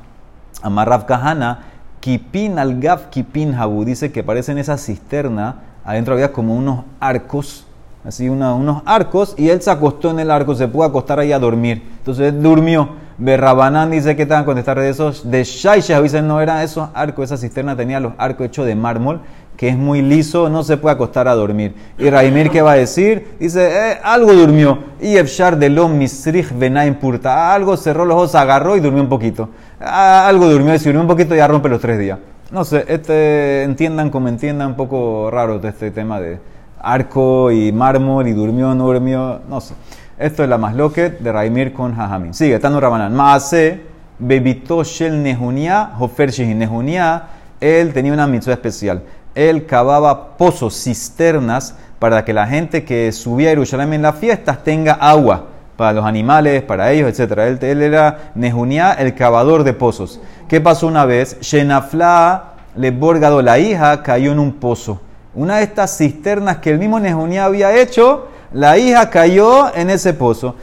amarrav 0.63 1.07
kahana, 1.07 1.61
kipin 2.01 2.59
al 2.59 2.79
gaf 2.81 3.07
kipin 3.07 3.55
habu. 3.55 3.85
Dice 3.85 4.13
que 4.13 4.23
parece 4.23 4.53
en 4.53 4.59
esa 4.59 4.77
cisterna, 4.79 5.57
adentro 5.85 6.15
había 6.15 6.33
como 6.33 6.55
unos 6.55 6.85
arcos, 7.01 7.67
así 8.05 8.29
una- 8.29 8.55
unos 8.55 8.83
arcos, 8.87 9.35
y 9.39 9.49
él 9.51 9.61
se 9.63 9.71
acostó 9.71 10.11
en 10.11 10.21
el 10.21 10.31
arco, 10.31 10.55
se 10.55 10.69
pudo 10.69 10.85
acostar 10.85 11.19
ahí 11.19 11.33
a 11.33 11.39
dormir. 11.39 11.83
Entonces, 11.99 12.33
él 12.33 12.43
durmió. 12.43 13.08
Berrabanán 13.19 13.91
dice 13.91 14.15
que 14.15 14.25
van 14.25 14.43
a 14.43 14.45
contestar 14.45 14.79
de 14.79 14.89
esos. 14.89 15.29
De 15.29 15.43
Shaisha 15.43 16.01
dicen 16.01 16.29
no 16.29 16.41
eran 16.41 16.63
esos 16.63 16.89
arcos, 16.95 17.25
esa 17.25 17.37
cisterna 17.37 17.77
tenía 17.77 17.99
los 17.99 18.13
arcos 18.17 18.47
hechos 18.47 18.65
de 18.65 18.77
mármol, 18.77 19.21
que 19.57 19.69
es 19.69 19.77
muy 19.77 20.03
liso, 20.03 20.49
no 20.49 20.63
se 20.63 20.77
puede 20.77 20.95
acostar 20.95 21.27
a 21.27 21.35
dormir. 21.35 21.75
Y 21.99 22.09
Raimir, 22.09 22.49
¿qué 22.49 22.63
va 22.63 22.73
a 22.73 22.77
decir? 22.77 23.37
Dice, 23.41 23.67
eh, 23.67 23.99
algo 24.05 24.33
durmió. 24.33 24.79
Y 25.01 25.17
Efshar 25.17 25.59
de 25.59 25.69
lo 25.69 25.89
misrich 25.89 26.57
venaim 26.57 26.95
purta. 26.95 27.53
Algo 27.53 27.77
cerró 27.77 28.05
los 28.05 28.17
ojos, 28.17 28.35
agarró 28.37 28.77
y 28.77 28.81
durmió 28.81 29.03
un 29.03 29.09
poquito. 29.09 29.49
Ah, 29.81 30.29
algo 30.29 30.49
durmió, 30.49 30.73
y 30.75 30.79
si 30.79 30.85
durmió 30.85 31.03
un 31.03 31.09
poquito 31.09 31.35
ya 31.35 31.49
rompe 31.49 31.69
los 31.69 31.81
tres 31.81 31.99
días. 31.99 32.21
No 32.53 32.65
sé, 32.65 32.85
este, 32.89 33.65
entiendan 33.65 34.11
como 34.11 34.29
entiendan, 34.29 34.69
un 34.69 34.77
poco 34.77 35.29
raro 35.31 35.61
este 35.63 35.91
tema 35.91 36.21
de 36.21 36.39
arco 36.81 37.51
y 37.51 37.73
mármol 37.73 38.29
y 38.29 38.33
durmió, 38.33 38.75
no 38.75 38.87
durmió, 38.87 39.41
no 39.49 39.61
sé. 39.61 39.75
Esto 40.19 40.43
es 40.43 40.49
la 40.49 40.59
más 40.59 40.75
loquet 40.75 41.21
de 41.21 41.31
Raimir 41.31 41.73
con 41.73 41.95
Jajamín. 41.95 42.35
Sigue, 42.35 42.59
Tano 42.59 42.81
Rabanán. 42.81 43.15
Maase, 43.15 43.83
bebito 44.19 44.83
shel 44.83 45.23
nehunia, 45.23 45.91
hofer 45.97 46.33
nehunia. 46.41 47.23
Él 47.61 47.93
tenía 47.93 48.13
una 48.13 48.27
mitzvah 48.27 48.55
especial. 48.55 49.03
Él 49.33 49.65
cavaba 49.65 50.37
pozos, 50.37 50.75
cisternas, 50.75 51.77
para 52.01 52.25
que 52.25 52.33
la 52.33 52.49
gente 52.49 52.85
que 52.85 53.13
subía 53.13 53.51
a 53.51 53.53
Jerusalén 53.53 53.93
en 53.93 54.03
las 54.03 54.17
fiestas 54.17 54.65
tenga 54.65 54.95
agua 54.95 55.47
para 55.77 55.93
los 55.93 56.05
animales, 56.05 56.63
para 56.63 56.91
ellos, 56.91 57.17
etc. 57.17 57.39
Él, 57.39 57.59
él 57.63 57.83
era 57.83 58.33
Nehunia, 58.35 58.95
el 58.95 59.15
cavador 59.15 59.63
de 59.63 59.73
pozos. 59.73 60.21
¿Qué 60.49 60.61
pasó 60.61 60.89
una 60.89 61.05
vez? 61.05 61.39
Shenafla 61.41 62.55
le 62.75 62.91
borgado, 62.91 63.41
la 63.41 63.61
hija, 63.61 64.03
cayó 64.03 64.33
en 64.33 64.41
un 64.41 64.55
pozo. 64.55 65.01
Una 65.35 65.59
de 65.59 65.63
estas 65.63 65.97
cisternas 65.97 66.57
que 66.57 66.71
el 66.71 66.81
mismo 66.81 66.99
Nehunia 66.99 67.45
había 67.45 67.77
hecho, 67.77 68.27
la 68.53 68.79
hija 68.79 69.11
cayó 69.11 69.75
en 69.75 69.91
ese 69.91 70.15
pozo. 70.15 70.55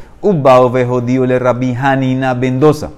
Vejo 0.71 1.01
le 1.01 1.37
Rabbi 1.39 1.75
Hanina 1.75 2.33
Mendoza. 2.33 2.89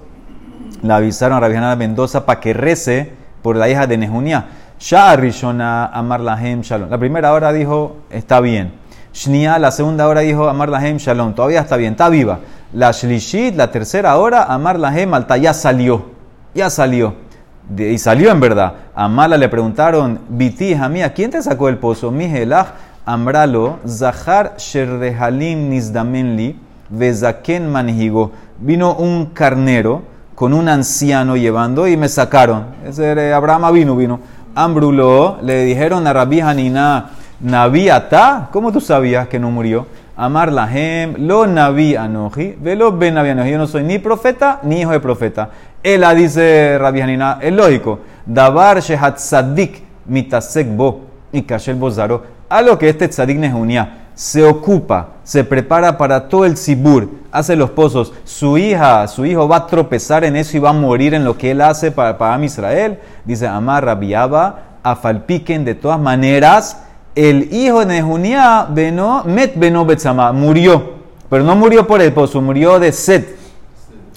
Le 0.82 0.94
avisaron 0.94 1.38
a 1.38 1.40
Rabiana 1.42 1.76
Mendoza 1.76 2.26
para 2.26 2.40
que 2.40 2.54
rece 2.54 3.12
por 3.42 3.56
la 3.56 3.68
hija 3.70 3.86
de 3.86 3.98
Nehunia. 3.98 4.46
Ya 4.80 5.16
Rishona 5.16 5.88
Amar 5.88 6.22
Lahem 6.22 6.62
Shalom. 6.62 6.90
La 6.90 6.98
primera 6.98 7.34
hora 7.34 7.52
dijo, 7.52 7.98
está 8.10 8.40
bien. 8.40 8.74
Shnia, 9.14 9.58
la 9.58 9.72
segunda 9.72 10.08
hora 10.08 10.22
dijo, 10.22 10.48
Amar 10.48 10.70
Lahem 10.70 10.98
Shalom. 10.98 11.34
Todavía 11.34 11.62
está 11.62 11.76
bien, 11.76 11.94
está 11.94 12.10
viva. 12.10 12.40
La 12.74 12.92
Shlishit, 12.92 13.56
la 13.56 13.72
tercera 13.72 14.18
hora, 14.18 14.44
Amar 14.44 14.80
Lahem 14.80 15.14
Alta, 15.14 15.38
ya 15.38 15.54
salió. 15.54 16.06
Ya 16.54 16.70
salió. 16.70 17.28
Y 17.76 17.98
salió 17.98 18.32
en 18.32 18.40
verdad. 18.40 18.74
A 18.96 19.08
Mala 19.08 19.38
le 19.38 19.50
preguntaron, 19.50 20.20
Biti, 20.30 20.76
mía, 20.90 21.14
¿quién 21.14 21.32
te 21.32 21.42
sacó 21.42 21.68
del 21.68 21.78
pozo? 21.78 22.12
Mijelach, 22.12 22.68
Amralo, 23.08 23.80
Zahar 23.88 24.56
Sherrehalim 24.58 25.70
Nizdamenli, 25.70 26.58
Vezaken 26.90 27.72
Manhigo. 27.72 28.34
Vino 28.60 28.96
un 28.96 29.28
carnero 29.28 30.02
con 30.36 30.54
un 30.54 30.68
anciano 30.68 31.38
llevando 31.38 31.88
y 31.88 31.96
me 31.96 32.10
sacaron. 32.10 32.66
Ese 32.86 33.06
era 33.06 33.38
Abraham 33.38 33.74
vino, 33.74 33.96
vino. 33.96 34.20
Ambrulo, 34.54 35.38
le 35.42 35.64
dijeron 35.64 36.06
a 36.06 36.12
Rabbi 36.12 36.42
Hanina, 36.42 37.12
Nabiata, 37.40 38.50
¿cómo 38.52 38.74
tú 38.74 38.82
sabías 38.82 39.30
que 39.30 39.40
no 39.40 39.52
murió? 39.52 39.86
Amar 40.18 40.52
Lahem, 40.52 41.16
lo 41.26 41.48
Nabi 41.48 41.96
Anoji, 41.96 42.58
velo 42.60 42.92
Ben 42.92 43.18
Anoji. 43.18 43.52
Yo 43.52 43.58
no 43.58 43.68
soy 43.68 43.84
ni 43.84 44.00
profeta 44.00 44.60
ni 44.64 44.82
hijo 44.82 44.92
de 44.92 45.00
profeta. 45.00 45.50
Ela 45.82 46.14
dice 46.14 46.78
Rabbi 46.78 47.00
Hanina, 47.00 47.38
es 47.40 47.54
lógico. 47.54 48.00
Dabar 48.26 48.82
Shehat 48.82 49.18
Sadik 49.18 49.82
mitasek 50.08 50.76
bo 50.76 51.04
y 51.32 51.44
Kashel 51.44 51.76
Bozaro. 51.76 52.37
A 52.50 52.62
lo 52.62 52.80
que 52.80 52.90
este 52.90 53.08
tzadik 53.10 53.38
Nehunia 53.38 54.08
se 54.16 54.44
ocupa, 54.44 55.10
se 55.24 55.44
prepara 55.44 55.98
para 55.98 56.28
todo 56.28 56.46
el 56.46 56.58
sibur, 56.58 57.10
hace 57.32 57.56
los 57.56 57.70
pozos. 57.72 58.14
Su 58.24 58.58
hija, 58.58 59.08
su 59.08 59.26
hijo 59.26 59.48
va 59.48 59.58
a 59.58 59.68
tropezar 59.68 60.24
en 60.24 60.36
eso 60.36 60.58
y 60.58 60.60
va 60.60 60.70
a 60.70 60.74
morir 60.74 61.14
en 61.14 61.24
lo 61.24 61.38
que 61.38 61.52
él 61.52 61.62
hace 61.62 61.92
para, 61.92 62.18
para 62.18 62.44
Israel. 62.44 63.00
Dice 63.26 63.48
Amar 63.48 63.86
Rabiaba, 63.86 64.80
Afalpiken, 64.82 65.66
de 65.66 65.76
todas 65.76 66.00
maneras, 66.00 66.82
el 67.16 67.54
hijo 67.54 67.82
de 67.82 67.88
Nehunia, 67.88 68.68
Beno, 68.70 69.24
Met 69.26 69.58
Beno 69.58 69.86
Betzama, 69.86 70.32
murió. 70.32 70.98
Pero 71.30 71.44
no 71.44 71.56
murió 71.56 71.86
por 71.86 72.02
el 72.02 72.14
pozo, 72.14 72.42
murió 72.42 72.80
de 72.80 72.92
sed. 72.92 73.26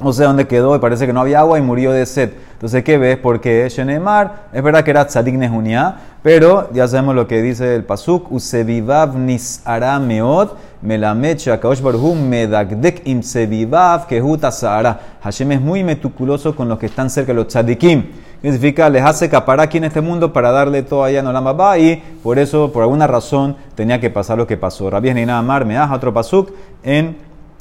No 0.02 0.12
sé 0.12 0.24
dónde 0.24 0.46
quedó, 0.46 0.74
y 0.74 0.78
parece 0.78 1.06
que 1.06 1.12
no 1.12 1.20
había 1.20 1.40
agua 1.40 1.58
y 1.58 1.62
murió 1.62 1.92
de 1.92 2.06
sed. 2.06 2.30
Entonces, 2.52 2.84
¿qué 2.84 2.98
ves? 2.98 3.16
Porque 3.18 3.68
Shenemar, 3.68 4.48
es 4.52 4.62
verdad 4.62 4.84
que 4.84 4.90
era 4.90 5.06
tzadik 5.06 5.34
nehunia, 5.34 5.96
pero 6.22 6.68
ya 6.72 6.86
sabemos 6.86 7.14
lo 7.14 7.26
que 7.26 7.40
dice 7.40 7.74
el 7.74 7.84
pasuk, 7.84 8.30
usevivav 8.30 9.16
nisara 9.16 9.98
meot, 9.98 10.56
melamed 10.82 11.38
shakaosh 11.38 11.80
barhu 11.80 12.14
medagdek 12.14 13.02
im 13.06 13.22
sevivav 13.22 14.06
kehuta 14.06 14.50
sahara. 14.50 15.00
Hashem 15.22 15.52
es 15.52 15.60
muy 15.60 15.84
meticuloso 15.84 16.54
con 16.54 16.68
los 16.68 16.78
que 16.78 16.86
están 16.86 17.08
cerca 17.08 17.32
de 17.32 17.36
los 17.36 17.48
tzadikim. 17.48 18.04
Significa, 18.42 18.88
les 18.88 19.02
hace 19.02 19.28
capar 19.28 19.60
aquí 19.60 19.76
en 19.78 19.84
este 19.84 20.00
mundo 20.00 20.32
para 20.32 20.50
darle 20.50 20.82
todo 20.82 21.04
allá 21.04 21.20
en 21.20 21.26
Olam 21.26 21.46
y 21.78 21.96
por 22.22 22.38
eso, 22.38 22.72
por 22.72 22.82
alguna 22.82 23.06
razón, 23.06 23.56
tenía 23.74 24.00
que 24.00 24.08
pasar 24.08 24.38
lo 24.38 24.46
que 24.46 24.56
pasó. 24.56 24.88
Rabbi 24.88 25.10
Amar 25.10 25.66
me 25.66 25.74
da 25.74 25.92
otro 25.92 26.14
pasuk 26.14 26.50
en 26.82 27.16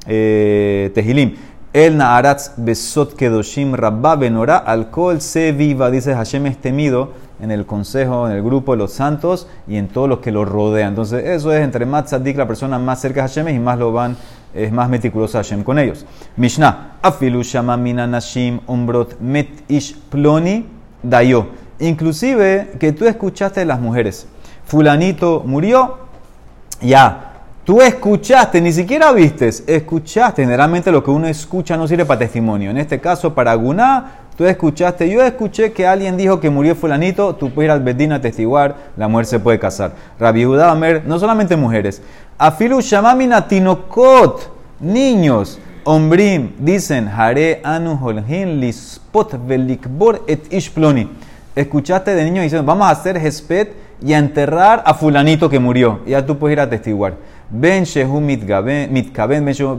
eh, 0.08 0.92
Tehilim. 0.96 1.36
El 1.72 1.98
Naaratz 1.98 2.54
Besot 2.58 3.14
Kedoshim 3.14 3.76
Rabba 3.76 4.16
Benora 4.16 4.58
Alcohol 4.58 5.22
se 5.22 5.52
viva, 5.52 5.92
dice 5.92 6.16
Hashem 6.16 6.48
es 6.48 6.58
temido 6.58 7.12
en 7.40 7.52
el 7.52 7.68
consejo, 7.68 8.28
en 8.28 8.36
el 8.36 8.42
grupo 8.42 8.72
de 8.72 8.80
los 8.80 8.92
santos 8.92 9.48
y 9.68 9.78
en 9.78 9.88
todos 9.88 10.10
los 10.10 10.18
que 10.18 10.32
lo 10.32 10.46
rodean. 10.46 10.90
Entonces, 10.90 11.24
eso 11.24 11.54
es 11.54 11.62
entre 11.62 11.86
más 11.86 12.06
tzadik, 12.06 12.38
la 12.38 12.48
persona 12.48 12.80
más 12.80 13.00
cerca 13.00 13.22
de 13.22 13.28
Hashem 13.28 13.50
y 13.50 13.60
más 13.60 13.78
lo 13.78 13.92
van, 13.92 14.18
es 14.52 14.72
más 14.72 14.90
meticuloso 14.90 15.38
Hashem 15.38 15.64
con 15.64 15.78
ellos. 15.78 16.08
Mishnah, 16.38 16.98
Afilu 17.04 17.44
Shama 17.44 17.78
Mina 17.78 18.08
Nashim 18.08 18.62
Umbrot 18.66 19.20
Met 19.20 19.50
Ish 19.68 19.96
Ploni 20.10 20.66
Dayo. 21.04 21.50
Inclusive 21.78 22.78
que 22.80 22.94
tú 22.94 23.06
escuchaste 23.06 23.60
de 23.60 23.68
las 23.68 23.80
mujeres. 23.80 24.28
Fulanito 24.66 25.44
murió, 25.46 26.00
ya. 26.82 27.29
Tú 27.70 27.84
escuchaste, 27.84 28.60
ni 28.62 28.74
siquiera 28.74 29.12
vistes, 29.12 29.64
escuchaste. 29.68 30.42
Generalmente 30.42 30.92
lo 30.92 31.04
que 31.04 31.12
uno 31.12 31.28
escucha 31.28 31.78
no 31.78 31.88
sirve 31.88 32.04
para 32.04 32.18
testimonio. 32.18 32.72
En 32.72 32.80
este 32.80 33.00
caso, 33.00 33.36
para 33.36 33.54
Guná, 33.54 34.22
tú 34.36 34.44
escuchaste. 34.44 35.08
Yo 35.08 35.22
escuché 35.22 35.72
que 35.72 35.86
alguien 35.86 36.18
dijo 36.18 36.40
que 36.40 36.50
murió 36.50 36.74
fulanito, 36.74 37.36
tú 37.36 37.54
puedes 37.54 37.68
ir 37.68 37.72
al 37.72 37.82
Bedín 37.82 38.12
a 38.12 38.20
testiguar, 38.20 38.76
la 38.98 39.08
mujer 39.08 39.28
se 39.28 39.40
puede 39.40 39.60
casar. 39.60 39.92
Rabbi 40.20 40.46
Amer, 40.60 41.04
no 41.06 41.20
solamente 41.20 41.56
mujeres. 41.56 42.02
Afilu 42.40 42.82
shamamina 42.82 43.48
tinokot, 43.48 44.52
niños. 44.80 45.60
Ombrim, 45.84 46.54
dicen, 46.58 47.08
Hare 47.08 47.62
anu 47.64 48.00
holhin 48.02 48.60
lispot 48.60 49.36
velikbor 49.48 50.24
et 50.28 50.52
ishploni. 50.52 51.08
Escuchaste 51.56 52.16
de 52.16 52.24
niños 52.24 52.42
diciendo, 52.46 52.66
vamos 52.66 52.88
a 52.88 52.92
hacer 52.92 53.18
hesped 53.18 53.68
y 54.02 54.14
a 54.14 54.18
enterrar 54.18 54.82
a 54.88 54.96
fulanito 54.96 55.48
que 55.52 55.60
murió. 55.60 56.00
Ya 56.08 56.26
tú 56.26 56.40
puedes 56.40 56.56
ir 56.56 56.62
a 56.62 56.68
testiguar. 56.68 57.30
Ben 57.52 57.84
shehu 57.84 58.22
mitkaben, 58.22 58.94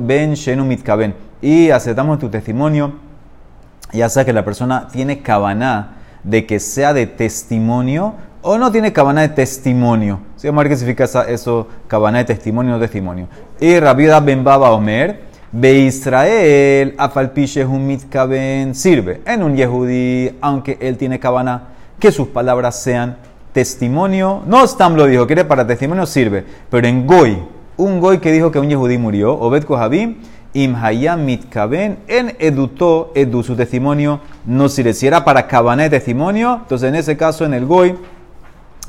ben 0.06 0.35
shenu 0.35 0.64
mitkaben. 0.64 1.14
Y 1.40 1.70
aceptamos 1.70 2.18
tu 2.18 2.28
testimonio, 2.28 2.92
ya 3.92 4.09
sea 4.09 4.24
que 4.24 4.33
la 4.33 4.44
persona 4.44 4.88
tiene 4.88 5.20
cabana 5.20 5.96
de 6.24 6.46
que 6.46 6.61
sea 6.61 6.92
de 6.92 7.06
testimonio 7.06 8.14
o 8.42 8.59
no 8.59 8.72
tiene 8.72 8.92
cabana 8.92 9.22
de 9.22 9.28
testimonio. 9.28 10.20
¿Sí? 10.37 10.48
Vamos 10.48 10.61
a 10.61 10.62
ver 10.64 10.72
qué 10.72 10.76
significa 10.76 11.04
eso, 11.28 11.68
cabana 11.87 12.18
de 12.18 12.24
testimonio 12.24 12.72
o 12.72 12.74
no 12.76 12.80
testimonio. 12.80 13.28
Y 13.61 13.78
Rabida 13.78 14.20
Ben 14.20 14.42
Baba 14.42 14.70
Omer, 14.72 15.30
Be 15.52 15.80
Israel, 15.80 16.94
afalpiche 16.96 17.64
un 17.64 17.87
mitkaben, 17.87 18.74
sirve 18.74 19.20
en 19.26 19.42
un 19.42 19.56
yehudí, 19.56 20.37
aunque 20.40 20.78
él 20.80 20.96
tiene 20.96 21.18
cabana, 21.18 21.68
que 21.98 22.12
sus 22.12 22.28
palabras 22.28 22.80
sean 22.80 23.16
testimonio. 23.52 24.42
No 24.46 24.66
Stam 24.66 24.94
lo 24.94 25.06
dijo, 25.06 25.26
que 25.26 25.44
para 25.44 25.66
testimonio, 25.66 26.06
sirve. 26.06 26.44
Pero 26.70 26.87
en 26.87 27.06
Goy, 27.06 27.38
un 27.80 28.00
Goy 28.00 28.18
que 28.18 28.30
dijo 28.30 28.50
que 28.50 28.58
un 28.58 28.68
yehudí 28.68 28.98
murió, 28.98 29.32
Obed 29.32 29.64
Kohabim, 29.64 30.16
Im 30.52 30.74
hayam 30.74 31.24
mitkaben, 31.24 31.98
en 32.08 32.36
edutó, 32.38 33.12
edu, 33.14 33.42
su 33.42 33.54
testimonio 33.54 34.20
no 34.44 34.68
sirve. 34.68 34.94
Si 34.94 35.06
era 35.06 35.24
para 35.24 35.46
cabana 35.46 35.84
de 35.84 35.90
testimonio, 35.90 36.58
entonces 36.62 36.88
en 36.88 36.96
ese 36.96 37.16
caso 37.16 37.44
en 37.44 37.54
el 37.54 37.66
Goy, 37.66 37.96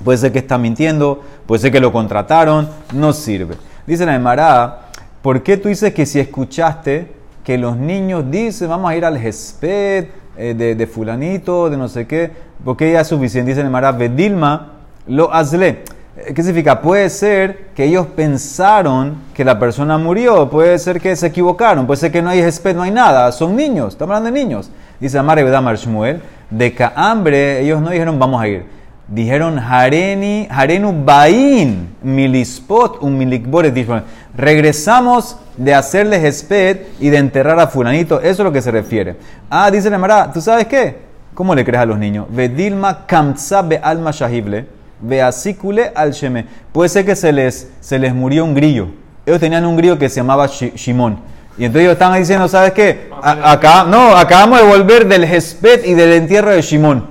puede 0.04 0.18
ser 0.18 0.32
que 0.32 0.40
está 0.40 0.58
mintiendo, 0.58 1.22
puede 1.46 1.62
ser 1.62 1.72
que 1.72 1.80
lo 1.80 1.92
contrataron, 1.92 2.68
no 2.94 3.14
sirve. 3.14 3.56
Dice 3.86 4.06
la 4.06 4.16
Emara, 4.16 4.88
¿por 5.22 5.44
qué 5.44 5.58
tú 5.58 5.70
dices 5.70 5.94
que 5.94 6.06
si 6.06 6.20
escuchaste 6.20 7.12
que 7.44 7.58
los 7.58 7.78
niños 7.78 8.30
dicen 8.30 8.70
vamos 8.70 8.90
a 8.90 8.96
ir 8.96 9.06
al 9.06 9.18
Gesped 9.18 10.08
eh, 10.38 10.54
de, 10.56 10.76
de 10.76 10.88
fulanito, 10.88 11.70
de 11.70 11.78
no 11.78 11.88
sé 11.88 12.08
qué, 12.08 12.32
porque 12.66 12.92
ya 12.92 13.02
es 13.02 13.08
suficiente? 13.08 13.52
Dice 13.52 13.62
la 13.62 13.68
Emara, 13.68 13.92
Bedilma 13.92 14.74
lo 15.08 15.32
hazle. 15.34 15.84
Eh, 16.26 16.34
¿Qué 16.34 16.44
significa? 16.44 16.82
Puede 16.82 17.10
ser 17.10 17.68
que 17.76 17.86
ellos 17.86 18.08
pensaron 18.16 19.16
que 19.34 19.44
la 19.44 19.60
persona 19.60 19.98
murió, 19.98 20.50
puede 20.50 20.78
ser 20.80 21.00
que 21.00 21.16
se 21.16 21.28
equivocaron, 21.28 21.88
puede 21.88 22.00
ser 22.00 22.12
que 22.12 22.22
no 22.22 22.30
hay 22.30 22.42
Gesped, 22.42 22.76
no 22.76 22.84
hay 22.84 22.92
nada, 22.92 23.32
son 23.32 23.56
niños, 23.56 23.94
estamos 23.94 24.16
hablando 24.16 24.36
de 24.36 24.44
niños. 24.44 24.70
Dice 25.00 25.18
Amar 25.18 25.40
Ebedamar 25.40 25.78
Shmuel, 25.78 26.22
de 26.50 26.92
hambre 26.96 27.62
ellos 27.62 27.82
no 27.82 27.90
dijeron 27.90 28.20
vamos 28.20 28.42
a 28.42 28.48
ir. 28.48 28.66
Dijeron 29.08 29.60
Harenu 29.60 31.04
Bain, 31.04 31.96
Milispot, 32.02 33.04
un 33.04 33.18
Milikboret. 33.18 33.74
dijeron, 33.74 34.04
Regresamos 34.38 35.38
de 35.58 35.74
hacerles 35.74 36.24
esped 36.24 36.78
y 36.98 37.10
de 37.10 37.18
enterrar 37.18 37.60
a 37.60 37.68
Fulanito. 37.68 38.22
Eso 38.22 38.30
es 38.30 38.40
lo 38.40 38.54
que 38.54 38.62
se 38.62 38.72
refiere. 38.72 39.18
Ah, 39.50 39.70
dice 39.70 39.90
la 39.90 39.98
Mara, 39.98 40.32
¿tú 40.32 40.40
sabes 40.40 40.66
qué? 40.68 41.00
¿Cómo 41.34 41.54
le 41.54 41.66
crees 41.66 41.82
a 41.82 41.86
los 41.86 42.00
niños? 42.00 42.28
Vedilma 42.30 43.06
kamtza 43.06 43.62
be 43.62 43.78
alma 43.84 44.12
shahible, 44.12 44.66
beasicule 45.02 45.92
al 45.96 46.12
sheme. 46.12 46.46
Puede 46.72 46.90
ser 46.90 47.06
que 47.06 47.16
se 47.16 47.32
les, 47.32 47.70
se 47.80 48.00
les 48.00 48.14
murió 48.14 48.46
un 48.46 48.54
grillo. 48.54 48.88
Ellos 49.26 49.40
tenían 49.40 49.66
un 49.66 49.78
grillo 49.78 49.98
que 50.00 50.10
se 50.10 50.18
llamaba 50.18 50.48
Shi- 50.48 50.74
Shimón. 50.76 51.20
Y 51.58 51.66
entonces 51.66 51.82
ellos 51.84 51.94
estaban 51.94 52.18
diciendo, 52.20 52.48
¿sabes 52.48 52.72
qué? 52.72 53.10
A- 53.22 53.52
acá, 53.52 53.84
no, 53.84 54.16
acabamos 54.16 54.60
de 54.62 54.68
volver 54.68 55.08
del 55.08 55.26
Gesped 55.28 55.86
y 55.86 55.94
del 55.94 56.14
entierro 56.14 56.52
de 56.52 56.62
Shimón. 56.62 57.06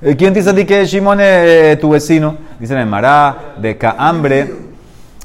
Eh, 0.00 0.16
¿Quién 0.16 0.32
te 0.32 0.40
dice 0.40 0.50
a 0.50 0.54
ti 0.54 0.64
que 0.64 0.84
Shimón 0.86 1.20
es 1.20 1.78
tu 1.78 1.90
vecino? 1.90 2.36
Dicen 2.58 2.78
en 2.78 2.88
Mará, 2.88 3.54
de 3.60 3.76
Cahambre. 3.76 4.52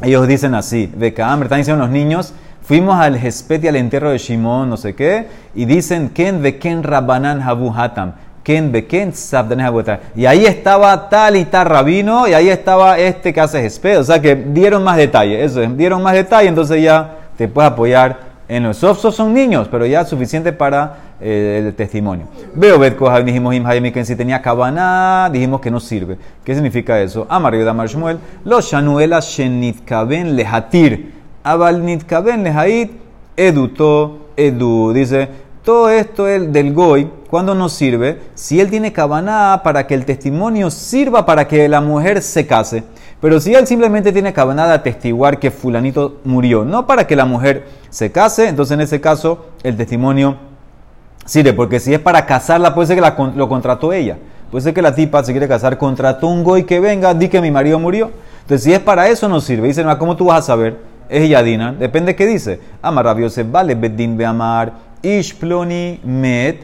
Ellos 0.01 0.27
dicen 0.27 0.53
así, 0.53 0.87
de 0.95 1.13
Cahambre, 1.13 1.47
están 1.47 1.59
diciendo 1.59 1.81
los 1.83 1.91
niños, 1.91 2.33
fuimos 2.61 2.99
al 2.99 3.17
Gesped 3.17 3.63
y 3.63 3.67
al 3.67 3.75
entierro 3.77 4.11
de 4.11 4.19
Shimón, 4.19 4.69
no 4.69 4.77
sé 4.77 4.93
qué, 4.93 5.25
y 5.55 5.65
dicen, 5.65 6.09
Ken 6.09 6.43
de 6.43 6.59
Ken 6.59 6.83
Rabbanan 6.83 7.41
Habu 7.41 7.73
Hatam. 7.75 8.13
Ken 8.47 8.71
de 8.71 8.85
Ken 8.85 9.13
Sabdan 9.13 9.59
Habu 9.59 9.79
Hatam. 9.79 9.99
Y 10.15 10.25
ahí 10.25 10.45
estaba 10.45 11.09
tal 11.09 11.35
y 11.35 11.43
tal 11.43 11.65
rabino, 11.65 12.29
y 12.29 12.33
ahí 12.33 12.47
estaba 12.47 12.97
este 12.97 13.33
que 13.33 13.41
hace 13.41 13.61
Gesped. 13.61 13.99
O 13.99 14.03
sea 14.05 14.21
que 14.21 14.37
dieron 14.37 14.85
más 14.85 14.95
detalle, 14.95 15.43
eso 15.43 15.61
es, 15.61 15.75
dieron 15.75 16.01
más 16.01 16.13
detalle, 16.13 16.47
entonces 16.47 16.81
ya 16.81 17.17
te 17.37 17.49
puedes 17.49 17.69
apoyar 17.69 18.19
en 18.47 18.63
los 18.63 18.77
sofsos 18.77 19.13
son 19.13 19.33
niños, 19.33 19.67
pero 19.69 19.85
ya 19.85 20.05
suficiente 20.05 20.53
para 20.53 20.95
eh, 21.19 21.65
el 21.65 21.75
testimonio. 21.75 22.27
Veo 22.55 22.79
Bet 22.79 22.95
Kohav, 22.95 23.25
dijimos 23.25 23.53
que 23.93 24.05
si 24.05 24.15
tenía 24.15 24.41
cabana, 24.41 25.29
dijimos 25.29 25.59
que 25.59 25.69
no 25.69 25.81
sirve. 25.81 26.17
¿Qué 26.45 26.55
significa 26.55 27.01
eso? 27.01 27.27
Amar 27.29 27.53
Yehuda 27.53 27.71
Amar 27.71 27.89
Shmuel, 27.89 28.17
los 28.45 28.71
shanuela 28.71 29.19
shenitkaben 29.19 30.37
lehatir, 30.37 31.11
abal 31.43 31.83
nitkaben 31.83 32.45
lehait, 32.45 32.91
eduto, 33.35 34.29
edu. 34.37 34.93
Dice, 34.93 35.27
Todo 35.67 35.89
esto 35.89 36.29
el 36.29 36.53
del 36.53 36.73
goy, 36.73 37.11
cuando 37.29 37.53
nos 37.53 37.73
sirve? 37.73 38.21
Si 38.35 38.61
él 38.61 38.69
tiene 38.69 38.93
cabana 38.93 39.59
para 39.65 39.85
que 39.85 39.95
el 39.95 40.05
testimonio 40.05 40.71
sirva 40.71 41.25
para 41.25 41.45
que 41.45 41.67
la 41.67 41.81
mujer 41.81 42.21
se 42.21 42.47
case. 42.47 42.85
Pero 43.19 43.41
si 43.41 43.53
él 43.53 43.67
simplemente 43.67 44.13
tiene 44.13 44.31
cabana 44.31 44.65
de 44.65 44.75
atestiguar 44.75 45.39
que 45.39 45.51
fulanito 45.51 46.21
murió, 46.23 46.63
no 46.63 46.87
para 46.87 47.05
que 47.05 47.17
la 47.17 47.25
mujer 47.25 47.67
se 47.89 48.13
case, 48.13 48.47
entonces 48.47 48.75
en 48.75 48.79
ese 48.79 49.01
caso 49.01 49.47
el 49.61 49.75
testimonio 49.75 50.37
sirve. 51.25 51.51
Porque 51.51 51.81
si 51.81 51.93
es 51.93 51.99
para 51.99 52.25
casarla, 52.25 52.73
puede 52.73 52.87
ser 52.87 53.01
que 53.01 53.35
lo 53.35 53.49
contrató 53.49 53.91
ella. 53.91 54.17
Puede 54.49 54.63
ser 54.63 54.73
que 54.73 54.81
la 54.81 54.95
tipa 54.95 55.21
se 55.25 55.33
quiere 55.33 55.49
casar, 55.49 55.77
contrató 55.77 56.27
un 56.27 56.45
goy 56.45 56.63
que 56.63 56.79
venga, 56.79 57.13
di 57.13 57.27
que 57.27 57.41
mi 57.41 57.51
marido 57.51 57.77
murió. 57.77 58.11
Entonces 58.43 58.63
si 58.63 58.71
es 58.71 58.79
para 58.79 59.09
eso 59.09 59.27
no 59.27 59.41
sirve. 59.41 59.67
Dice, 59.67 59.83
"Ah, 59.85 59.99
¿cómo 59.99 60.15
tú 60.15 60.27
vas 60.27 60.39
a 60.39 60.43
saber? 60.43 60.77
Es 61.09 61.27
Yadina. 61.27 61.73
Depende 61.73 62.15
qué 62.15 62.25
dice. 62.25 62.59
Amar 62.81 63.03
Rabiose, 63.05 63.43
vale, 63.43 63.75
bedin 63.75 64.17
beamar. 64.17 64.71
Ish 64.71 64.86
ploni 65.39 65.99
met, 66.03 66.57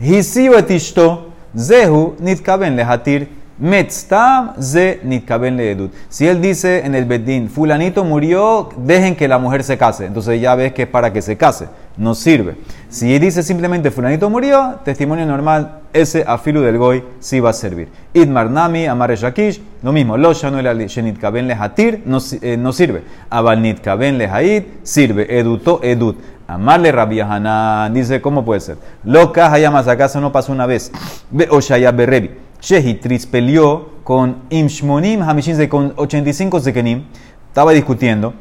hisiu 0.00 0.54
et 0.58 0.70
ishto, 0.70 1.06
zehu 1.54 2.14
nitkaben 2.20 2.76
lehatir, 2.76 3.26
met 3.60 3.92
stam, 3.92 4.52
ze 4.58 5.00
nitkaben 5.02 5.56
leedut. 5.56 5.92
Si 6.08 6.26
él 6.26 6.40
dice 6.40 6.84
en 6.84 6.94
el 6.94 7.04
bedín, 7.04 7.48
fulanito 7.48 8.04
murió, 8.04 8.70
dejen 8.76 9.14
que 9.14 9.28
la 9.28 9.38
mujer 9.38 9.62
se 9.62 9.76
case. 9.76 10.06
Entonces 10.06 10.40
ya 10.40 10.54
ves 10.54 10.72
que 10.72 10.82
es 10.82 10.88
para 10.88 11.12
que 11.12 11.20
se 11.22 11.36
case. 11.36 11.68
No 11.96 12.14
sirve. 12.14 12.56
Si 12.88 13.14
él 13.14 13.20
dice 13.20 13.42
simplemente 13.42 13.90
fulanito 13.90 14.30
murió, 14.30 14.76
testimonio 14.84 15.26
normal, 15.26 15.80
ese 15.92 16.24
afilu 16.26 16.62
del 16.62 16.78
goy 16.78 17.04
sí 17.18 17.40
va 17.40 17.50
a 17.50 17.52
servir. 17.52 17.88
Idmar 18.14 18.50
nami, 18.50 18.86
amare 18.86 19.16
shakish, 19.16 19.60
lo 19.82 19.92
mismo. 19.92 20.16
Lo 20.16 20.32
shanuel 20.32 20.88
shenitkaben 20.88 21.46
lehatir, 21.46 22.02
no, 22.06 22.18
eh, 22.40 22.56
no 22.56 22.72
sirve. 22.72 23.02
Abal 23.28 23.60
nitkaben 23.60 24.16
lehaid, 24.16 24.64
sirve. 24.82 25.38
Eduto 25.38 25.80
edut. 25.82 26.16
Amarle 26.48 26.90
Rabbi 26.90 27.20
Hanan, 27.20 27.94
dice, 27.94 28.20
¿cómo 28.20 28.44
puede 28.44 28.60
ser? 28.60 28.76
Loca 29.04 29.52
Hayamas, 29.52 29.86
acaso 29.86 30.20
no 30.20 30.32
pasó 30.32 30.50
una 30.50 30.66
vez. 30.66 30.90
Ve 31.30 31.46
Oshaya 31.48 31.92
Berebi. 31.92 32.49
Shehitris 32.60 33.26
peleó 33.26 33.90
con 34.04 34.36
Imshmonim 34.50 35.22
Hamishin, 35.22 35.68
con 35.68 35.92
85 35.96 36.60
Zekenim. 36.60 37.04
Estaba 37.48 37.72
discutiendo. 37.72 38.34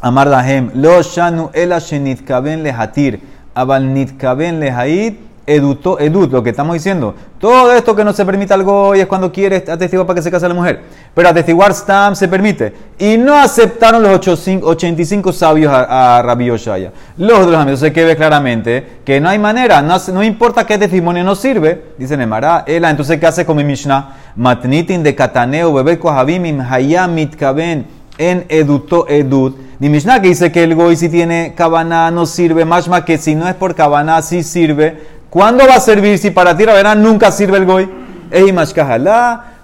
Amar 0.00 0.28
Dahem, 0.28 0.70
Lo 0.74 1.02
Shanu 1.02 1.50
Ela 1.52 1.80
Shenitkaben 1.80 2.62
Lehatir, 2.62 3.20
Abal 3.54 3.92
Nitkaben 3.92 4.60
Lehaid, 4.60 5.14
Edutó, 5.48 5.98
Edut, 5.98 6.30
lo 6.30 6.42
que 6.42 6.50
estamos 6.50 6.74
diciendo. 6.74 7.14
Todo 7.40 7.72
esto 7.72 7.96
que 7.96 8.04
no 8.04 8.12
se 8.12 8.24
permite 8.26 8.52
algo 8.52 8.94
y 8.94 9.00
es 9.00 9.06
cuando 9.06 9.32
quiere 9.32 9.56
atestiguar 9.56 10.06
para 10.06 10.16
que 10.16 10.22
se 10.22 10.30
case 10.30 10.46
la 10.46 10.54
mujer. 10.54 10.80
Pero 11.14 11.28
atestiguar 11.28 11.72
Stam 11.72 12.14
se 12.14 12.28
permite. 12.28 12.74
Y 12.98 13.16
no 13.16 13.34
aceptaron 13.34 14.02
los 14.02 14.12
85 14.12 14.68
85 14.68 15.32
sabios 15.32 15.72
a, 15.72 16.18
a 16.18 16.22
Rabbi 16.22 16.46
Yoshaya. 16.46 16.92
Los 17.16 17.46
de 17.46 17.52
los 17.52 17.60
amigos 17.60 17.80
se 17.80 17.92
que 17.92 18.04
ve 18.04 18.14
claramente 18.14 18.98
que 19.04 19.20
no 19.20 19.30
hay 19.30 19.38
manera, 19.38 19.80
no, 19.80 19.96
no 20.12 20.22
importa 20.22 20.66
qué 20.66 20.76
testimonio 20.76 21.24
no 21.24 21.34
sirve. 21.34 21.92
Dicen 21.96 22.20
Emara, 22.20 22.64
Ela, 22.66 22.90
entonces 22.90 23.18
¿qué 23.18 23.26
hace 23.26 23.46
con 23.46 23.56
mi 23.56 23.64
Mishnah? 23.64 24.16
Matnitin 24.36 25.02
de 25.02 25.14
Kataneo, 25.14 25.72
Bebel 25.72 25.98
Kohabim, 25.98 26.60
Hayam 26.60 27.14
Mitkaben 27.14 27.86
en 28.18 28.44
eduto 28.48 29.06
edut. 29.08 29.56
Ni 29.78 29.88
Mishnah 29.88 30.20
que 30.20 30.28
dice 30.28 30.50
que 30.50 30.64
el 30.64 30.74
goy 30.74 30.96
si 30.96 31.08
tiene 31.08 31.54
cabana 31.56 32.10
no 32.10 32.26
sirve, 32.26 32.64
más 32.64 32.88
que 33.06 33.16
si 33.16 33.36
no 33.36 33.48
es 33.48 33.54
por 33.54 33.76
cabana 33.76 34.20
sí 34.22 34.42
sirve. 34.42 35.17
¿Cuándo 35.30 35.66
va 35.66 35.74
a 35.74 35.80
servir 35.80 36.18
si 36.18 36.30
para 36.30 36.56
ti 36.56 36.64
verá 36.64 36.94
nunca 36.94 37.30
sirve 37.30 37.58
el 37.58 37.66
goy? 37.66 37.88
Ey 38.30 38.54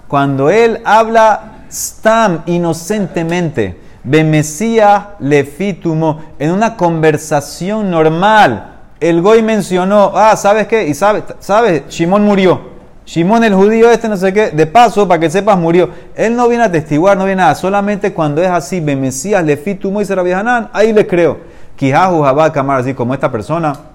cuando 0.07 0.51
él 0.51 0.79
habla 0.85 1.63
stam 1.71 2.43
inocentemente, 2.45 3.75
bemesía 4.03 5.15
lefitumo, 5.19 6.21
en 6.37 6.51
una 6.51 6.77
conversación 6.77 7.89
normal. 7.89 8.73
El 8.99 9.23
goy 9.23 9.41
mencionó, 9.41 10.11
ah, 10.15 10.35
¿sabes 10.37 10.67
qué? 10.67 10.87
Y 10.87 10.93
sabe, 10.93 11.23
¿sabes? 11.39 11.87
Shimón 11.89 12.23
murió. 12.23 12.75
Shimón 13.07 13.43
el 13.43 13.55
judío 13.55 13.89
este 13.89 14.07
no 14.07 14.17
sé 14.17 14.33
qué, 14.33 14.51
de 14.51 14.67
paso, 14.67 15.07
para 15.07 15.19
que 15.19 15.31
sepas, 15.31 15.57
murió. 15.57 15.89
Él 16.15 16.35
no 16.35 16.47
viene 16.47 16.65
a 16.65 16.71
testiguar, 16.71 17.17
no 17.17 17.25
viene 17.25 17.41
nada, 17.41 17.55
solamente 17.55 18.13
cuando 18.13 18.43
es 18.43 18.49
así, 18.49 18.79
Bemesías, 18.79 19.43
Lefitumo 19.43 19.99
y 19.99 20.05
Serabihanán, 20.05 20.69
ahí 20.73 20.93
le 20.93 21.07
creo. 21.07 21.39
Kijahu 21.75 22.21
Jabá 22.21 22.53
Kamar, 22.53 22.81
así 22.81 22.93
como 22.93 23.15
esta 23.15 23.31
persona 23.31 23.94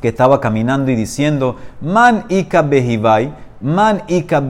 que 0.00 0.08
estaba 0.08 0.40
caminando 0.40 0.90
y 0.90 0.96
diciendo, 0.96 1.56
Man 1.80 2.24
Ika 2.28 2.62
Behibai, 2.62 3.32
Man 3.60 4.02
Ika 4.08 4.40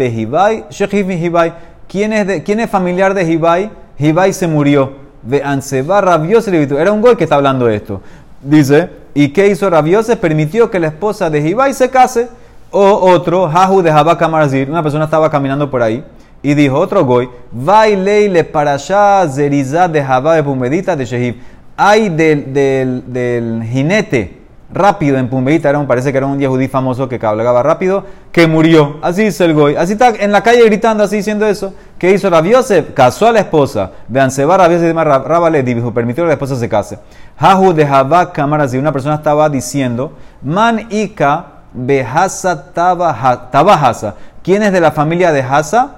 Shechiv 0.71 1.11
Hibai, 1.11 1.53
¿quién 1.89 2.13
es, 2.13 2.27
de- 2.27 2.43
¿quién 2.43 2.61
es 2.61 2.71
familiar 2.71 3.15
de 3.15 3.25
Hibai? 3.25 3.71
Hibai 3.99 4.33
se 4.33 4.47
murió. 4.47 5.09
De 5.21 5.43
Anseba 5.43 6.01
Rabiose 6.01 6.51
Era 6.79 6.93
un 6.93 7.01
goy 7.01 7.17
que 7.17 7.25
está 7.25 7.35
hablando 7.37 7.69
esto. 7.69 8.01
Dice, 8.41 8.89
¿y 9.15 9.31
qué 9.31 9.49
hizo 9.49 9.69
Rabiose? 9.69 10.17
Permitió 10.17 10.71
que 10.71 10.79
la 10.79 10.87
esposa 10.87 11.29
de 11.29 11.41
Hibai 11.41 11.75
se 11.75 11.91
case. 11.91 12.29
O 12.71 13.11
otro, 13.11 13.49
Jahu 13.49 13.83
de 13.83 13.91
Kamarzir, 14.19 14.71
una 14.71 14.83
persona 14.83 15.07
estaba 15.07 15.31
caminando 15.31 15.71
por 15.71 15.83
ahí 15.83 16.05
y 16.43 16.55
dijo 16.55 16.79
otro 16.79 17.05
goy, 17.05 17.29
Vailei 17.51 18.29
le 18.29 18.45
parashá 18.45 19.27
zerizá 19.29 19.89
de 19.89 20.05
Jabá 20.05 20.35
de 20.37 20.43
Pumedita 20.43 20.95
de 20.95 21.05
Shehib. 21.05 21.37
Hay 21.77 22.09
del, 22.11 22.53
del, 22.53 23.03
del 23.13 23.63
jinete 23.65 24.38
rápido 24.71 25.17
en 25.19 25.29
Pumedita, 25.29 25.71
era 25.71 25.79
un, 25.79 25.87
parece 25.87 26.13
que 26.13 26.19
era 26.19 26.27
un 26.27 26.39
yehudí 26.39 26.69
famoso 26.69 27.09
que 27.09 27.19
hablaba 27.25 27.63
rápido, 27.63 28.05
que 28.33 28.47
murió. 28.47 28.99
Así 29.03 29.25
dice 29.25 29.45
el 29.45 29.55
goy. 29.55 29.77
Así 29.77 29.95
está 29.95 30.11
en 30.11 30.33
la 30.33 30.43
calle 30.43 30.65
gritando, 30.65 31.05
así 31.05 31.17
diciendo 31.17 31.47
eso. 31.47 31.73
¿Qué 31.99 32.13
hizo 32.13 32.29
Rabiose? 32.29 32.87
Casó 32.95 33.27
a 33.27 33.33
la 33.33 33.41
esposa. 33.41 33.93
Vean, 34.09 34.31
se 34.31 34.45
va 34.45 34.57
Rabiose 34.57 34.85
y 34.85 34.89
demás, 34.89 35.07
Rabale 35.07 35.63
dijo, 35.63 35.93
permitió 35.93 36.25
que 36.25 36.29
la 36.29 36.35
esposa 36.35 36.57
se 36.57 36.69
case. 36.69 36.99
Jahu 37.39 37.73
de 37.73 37.87
Jabá 37.87 38.33
Kamarazir, 38.33 38.81
una 38.81 38.93
persona 38.93 39.17
estaba 39.17 39.49
diciendo, 39.49 40.13
Man 40.43 40.87
Ika 40.91 41.47
Behasa 41.73 42.73
Tabahasa. 42.73 44.15
¿Quién 44.43 44.63
es 44.63 44.73
de 44.73 44.81
la 44.81 44.93
familia 44.93 45.33
de 45.33 45.43
Hasa? 45.43 45.97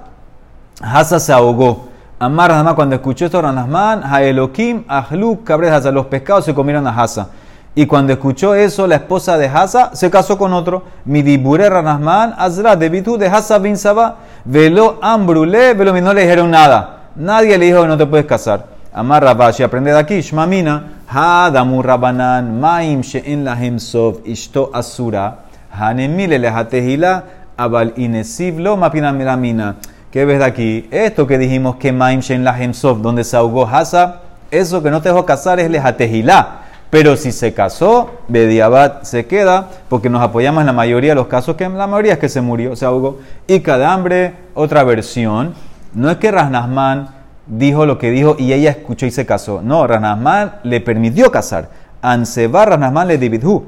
Hasa 0.81 1.19
se 1.19 1.31
ahogó. 1.31 1.89
Amar 2.19 2.51
Ranasman, 2.51 2.75
cuando 2.75 2.95
escuchó 2.95 3.25
esto, 3.25 3.41
Ranasman, 3.41 4.03
Haelokim, 4.03 4.83
Ahlu, 4.87 5.43
Cabres 5.43 5.71
Hasa, 5.71 5.91
los 5.91 6.05
pescados 6.05 6.45
se 6.45 6.53
comieron 6.53 6.85
a 6.85 7.01
Hasa. 7.01 7.29
Y 7.73 7.85
cuando 7.85 8.11
escuchó 8.11 8.53
eso, 8.53 8.85
la 8.85 8.95
esposa 8.95 9.37
de 9.37 9.47
Hasa 9.47 9.91
se 9.93 10.09
casó 10.09 10.37
con 10.37 10.51
otro. 10.51 10.83
Midibure 11.05 11.69
Ranasman, 11.69 12.35
Azra, 12.37 12.75
debitu 12.75 13.17
de 13.17 13.27
Hasa 13.27 13.59
bin 13.59 13.77
Saba, 13.77 14.17
velo 14.43 14.99
ambrule, 15.01 15.73
velo 15.73 15.93
no 16.01 16.13
le 16.13 16.21
dijeron 16.23 16.51
nada. 16.51 17.09
Nadie 17.15 17.57
le 17.57 17.65
dijo 17.67 17.81
que 17.81 17.87
no 17.87 17.97
te 17.97 18.05
puedes 18.05 18.25
casar. 18.25 18.65
Amar 18.93 19.23
Rabashi, 19.23 19.63
aprende 19.63 19.91
de 19.91 19.99
aquí, 19.99 20.19
Shmamina, 20.21 21.03
Hadamu 21.07 21.81
Rabanan, 21.81 22.59
Maim 22.59 23.01
She'en 23.01 23.45
Lahem 23.45 23.79
Sov, 23.79 24.19
Ishto 24.25 24.69
Asura, 24.73 25.37
Hanemile 25.71 26.37
Lehatehila, 26.39 27.23
Abal 27.55 27.93
Inesiv 27.95 28.59
Lo 28.59 28.75
Mapina 28.75 29.13
Miramina. 29.13 29.77
¿Qué 30.11 30.25
ves 30.25 30.39
de 30.39 30.45
aquí? 30.45 30.89
Esto 30.91 31.25
que 31.25 31.37
dijimos 31.37 31.77
que 31.77 31.93
Maim 31.93 32.19
She'en 32.19 32.43
Lahem 32.43 32.73
Sov, 32.73 33.01
donde 33.01 33.23
se 33.23 33.37
ahogó 33.37 33.65
Hasa, 33.65 34.19
eso 34.51 34.83
que 34.83 34.91
no 34.91 35.01
te 35.01 35.07
dejó 35.07 35.25
casar 35.25 35.61
es 35.61 35.71
Lehatehila. 35.71 36.60
Pero 36.91 37.15
si 37.15 37.31
se 37.31 37.53
casó, 37.53 38.11
Bediabat 38.27 39.05
se 39.05 39.25
queda, 39.25 39.69
porque 39.87 40.09
nos 40.09 40.21
apoyamos 40.21 40.59
en 40.59 40.67
la 40.67 40.73
mayoría 40.73 41.11
de 41.11 41.15
los 41.15 41.27
casos, 41.27 41.55
que 41.55 41.67
la 41.67 41.87
mayoría 41.87 42.13
es 42.13 42.19
que 42.19 42.27
se 42.27 42.41
murió, 42.41 42.75
se 42.75 42.85
ahogó. 42.85 43.19
Y 43.47 43.61
Cadambre, 43.61 44.33
otra 44.53 44.83
versión, 44.83 45.55
no 45.93 46.11
es 46.11 46.17
que 46.17 46.29
Rasnasman 46.29 47.07
dijo 47.47 47.85
lo 47.85 47.97
que 47.97 48.11
dijo 48.11 48.35
y 48.37 48.51
ella 48.51 48.71
escuchó 48.71 49.05
y 49.05 49.11
se 49.11 49.25
casó. 49.25 49.61
No, 49.63 49.87
Rasnasman 49.87 50.59
le 50.63 50.81
permitió 50.81 51.31
casar. 51.31 51.69
Anseba 52.01 52.65
Rasnasman 52.65 53.07
le 53.07 53.17
dividhu. 53.17 53.63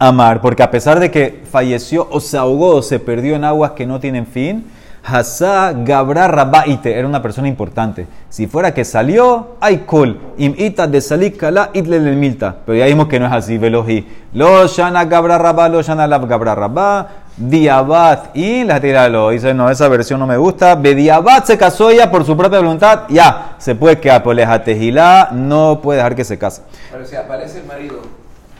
Amar, 0.00 0.40
porque 0.40 0.64
a 0.64 0.72
pesar 0.72 0.98
de 0.98 1.12
que 1.12 1.44
falleció 1.48 2.08
o 2.10 2.18
se 2.18 2.36
ahogó 2.36 2.74
o 2.74 2.82
se 2.82 2.98
perdió 2.98 3.36
en 3.36 3.44
aguas 3.44 3.70
que 3.72 3.86
no 3.86 4.00
tienen 4.00 4.26
fin, 4.26 4.64
Hasa 5.06 5.74
Gabra 5.76 6.28
Rabaite 6.28 6.98
era 6.98 7.06
una 7.06 7.20
persona 7.20 7.46
importante. 7.46 8.06
Si 8.30 8.46
fuera 8.46 8.72
que 8.72 8.86
salió, 8.86 9.56
hay 9.60 9.78
kol. 9.78 10.18
Im 10.38 10.54
ita 10.56 10.86
de 10.86 11.02
salik 11.02 11.36
kala 11.36 11.68
itle 11.74 11.96
el 11.96 12.16
milta. 12.16 12.56
Pero 12.64 12.78
ya 12.78 12.86
vimos 12.86 13.06
que 13.08 13.20
no 13.20 13.26
es 13.26 13.32
así, 13.32 13.58
veloji. 13.58 14.06
Lo 14.32 14.66
shana 14.66 15.04
Gabra 15.04 15.36
Rabá, 15.36 15.68
lo 15.68 15.82
shana 15.82 16.06
lab 16.06 16.26
Gabra 16.26 16.54
Rabá. 16.54 17.08
Diabat 17.36 18.34
y 18.34 18.64
la 18.64 18.80
tiralo. 18.80 19.28
Dice, 19.28 19.52
no, 19.52 19.68
esa 19.68 19.88
versión 19.88 20.20
no 20.20 20.26
me 20.26 20.38
gusta. 20.38 20.74
Bediabat 20.74 21.44
se 21.44 21.58
casó 21.58 21.90
ella 21.90 22.10
por 22.10 22.24
su 22.24 22.34
propia 22.34 22.60
voluntad. 22.60 23.02
Ya, 23.10 23.56
se 23.58 23.74
puede 23.74 24.00
quedar. 24.00 24.22
Por 24.22 24.34
lejatejilá, 24.34 25.28
no 25.32 25.80
puede 25.82 25.98
dejar 25.98 26.14
que 26.14 26.24
se 26.24 26.38
case. 26.38 26.62
Pero 26.90 27.04
si 27.04 27.14
aparece 27.14 27.60
el 27.60 27.66
marido, 27.66 27.96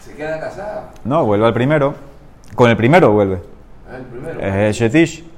¿se 0.04 0.14
queda 0.14 0.38
casada? 0.40 0.90
No, 1.04 1.24
vuelve 1.24 1.46
al 1.46 1.54
primero. 1.54 1.94
Con 2.54 2.68
el 2.68 2.76
primero 2.76 3.12
vuelve. 3.12 3.40
Ah, 3.90 3.96
el 3.96 4.04
primero. 4.04 4.40
Es 4.40 4.76
Shetish. 4.76 5.33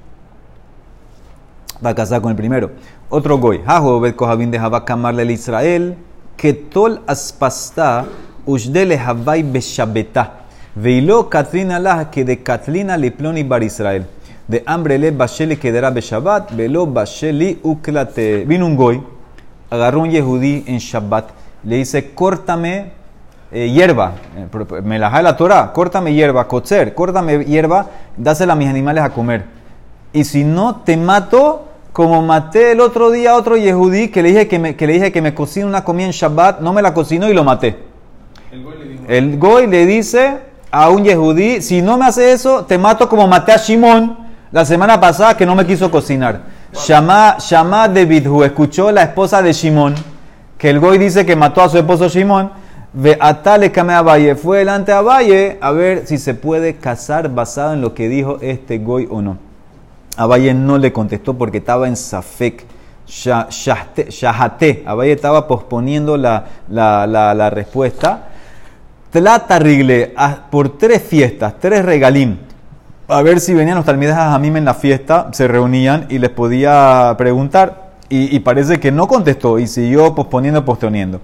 Va 1.84 1.90
a 1.90 1.94
casar 1.94 2.20
con 2.20 2.30
el 2.30 2.36
primero. 2.36 2.70
Otro 3.08 3.38
goy. 3.38 3.60
Hajo 3.66 4.00
bet 4.00 4.16
kohabin 4.16 4.50
de 4.50 4.58
Havak 4.58 4.84
kamarle 4.84 5.22
el 5.22 5.30
Israel. 5.30 5.96
Que 6.36 6.52
tol 6.52 7.00
aspasta 7.06 8.06
ushdele 8.46 8.96
havai 8.96 9.42
beshabeta. 9.42 10.46
Veilo 10.74 11.28
katrina 11.28 11.78
lah 11.78 12.10
que 12.10 12.24
de 12.24 12.42
katlina 12.42 12.96
le 12.96 13.10
ploni 13.10 13.42
bar 13.42 13.62
Israel. 13.62 14.06
De 14.48 14.62
hambre 14.66 14.98
le 14.98 15.10
basheli 15.10 15.56
quedará 15.56 15.90
beshabat. 15.90 16.52
Velo 16.52 16.86
basheli 16.86 17.58
uklate. 17.62 18.44
Vino 18.46 18.66
un 18.66 18.76
goy. 18.76 19.02
Agarró 19.70 20.00
un 20.00 20.10
yehudí 20.10 20.64
en 20.66 20.78
Shabbat. 20.78 21.30
Le 21.64 21.76
dice, 21.76 22.12
córtame 22.14 22.92
eh, 23.50 23.70
hierba, 23.70 24.12
eh, 24.36 24.80
me 24.82 24.98
la 24.98 25.22
la 25.22 25.36
Torah, 25.36 25.72
córtame 25.72 26.12
hierba, 26.12 26.46
cocer, 26.48 26.94
córtame 26.94 27.44
hierba, 27.44 27.86
dásela 28.16 28.52
a 28.52 28.56
mis 28.56 28.68
animales 28.68 29.04
a 29.04 29.10
comer. 29.10 29.56
Y 30.12 30.25
si 30.25 30.45
no, 30.45 30.77
te 30.77 30.97
mato 30.97 31.64
como 31.92 32.21
maté 32.21 32.73
el 32.73 32.81
otro 32.81 33.11
día 33.11 33.31
a 33.31 33.37
otro 33.37 33.57
yehudí 33.57 34.09
que 34.09 34.23
le 34.23 34.29
dije 34.29 34.49
que 34.49 34.59
me, 34.59 34.77
que 34.77 34.87
le 34.87 34.92
dije 34.92 35.12
que 35.12 35.23
me 35.23 35.33
cocine 35.33 35.64
una 35.64 35.83
comida 35.83 36.05
en 36.05 36.12
Shabbat, 36.12 36.61
no 36.61 36.75
me 36.75 36.83
la 36.83 36.92
cocinó 36.92 37.29
y 37.29 37.33
lo 37.33 37.42
maté. 37.42 37.79
El 38.53 38.62
gol 38.62 38.79
le 38.79 38.88
dijo. 38.88 39.05
El 39.09 39.38
Goy 39.38 39.66
le 39.66 39.87
dice 39.87 40.38
a 40.71 40.90
un 40.90 41.05
yehudí, 41.05 41.62
si 41.62 41.81
no 41.81 41.97
me 41.97 42.05
hace 42.05 42.33
eso, 42.33 42.66
te 42.66 42.77
mato 42.77 43.09
como 43.09 43.27
maté 43.27 43.53
a 43.53 43.57
Shimon 43.57 44.19
la 44.53 44.64
semana 44.64 45.01
pasada 45.01 45.37
que 45.37 45.47
no 45.47 45.55
me 45.55 45.66
quiso 45.66 45.90
cocinar. 45.90 46.42
Shama, 46.75 47.37
Shama 47.38 47.88
de 47.88 48.05
Bidhu 48.05 48.45
escuchó 48.45 48.92
la 48.92 49.03
esposa 49.03 49.40
de 49.40 49.55
Shimon, 49.55 49.95
que 50.59 50.69
el 50.69 50.81
Goy 50.81 50.99
dice 50.99 51.25
que 51.25 51.35
mató 51.35 51.62
a 51.62 51.69
su 51.69 51.79
esposo 51.79 52.09
Shimon. 52.09 52.51
Ve 52.92 53.16
atale 53.21 53.73
kame 53.73 53.92
a 53.92 54.03
Valle, 54.03 54.35
fue 54.37 54.59
delante 54.59 54.92
a 54.92 55.03
Valle 55.03 55.59
a 55.61 55.71
ver 55.71 56.07
si 56.07 56.19
se 56.19 56.35
puede 56.35 56.77
casar 56.77 57.35
basado 57.35 57.75
en 57.75 57.81
lo 57.81 57.95
que 57.95 58.09
dijo 58.09 58.38
este 58.40 58.79
Goy 58.79 59.09
o 59.11 59.23
no. 59.23 59.45
Abaye 60.16 60.55
no 60.55 60.79
le 60.79 60.92
contestó 60.92 61.35
porque 61.35 61.59
estaba 61.59 61.88
en 61.88 61.96
Safek. 61.96 62.64
Shahate. 63.07 64.83
Abaye 64.87 65.12
estaba 65.12 65.46
posponiendo 65.46 66.16
la, 66.16 67.50
respuesta. 67.52 68.29
Tlata 69.11 69.59
rigle 69.59 70.14
por 70.50 70.76
tres 70.76 71.02
fiestas, 71.02 71.55
tres 71.61 71.85
regalim. 71.85 72.38
A 73.09 73.22
ver 73.22 73.38
si 73.38 73.55
venían 73.55 73.76
los 73.76 73.87
talmides 73.87 74.16
a 74.16 74.31
Jamim 74.33 74.57
en 74.57 74.64
la 74.64 74.74
fiesta, 74.74 75.29
se 75.33 75.46
reunían 75.46 76.07
y 76.09 76.18
les 76.18 76.31
podía 76.31 77.14
preguntar. 77.16 77.87
Y, 78.09 78.38
parece 78.40 78.79
que 78.79 78.92
no 78.92 79.09
contestó 79.09 79.59
y 79.59 79.66
siguió 79.66 80.14
posponiendo, 80.14 80.64
posponiendo. 80.64 81.20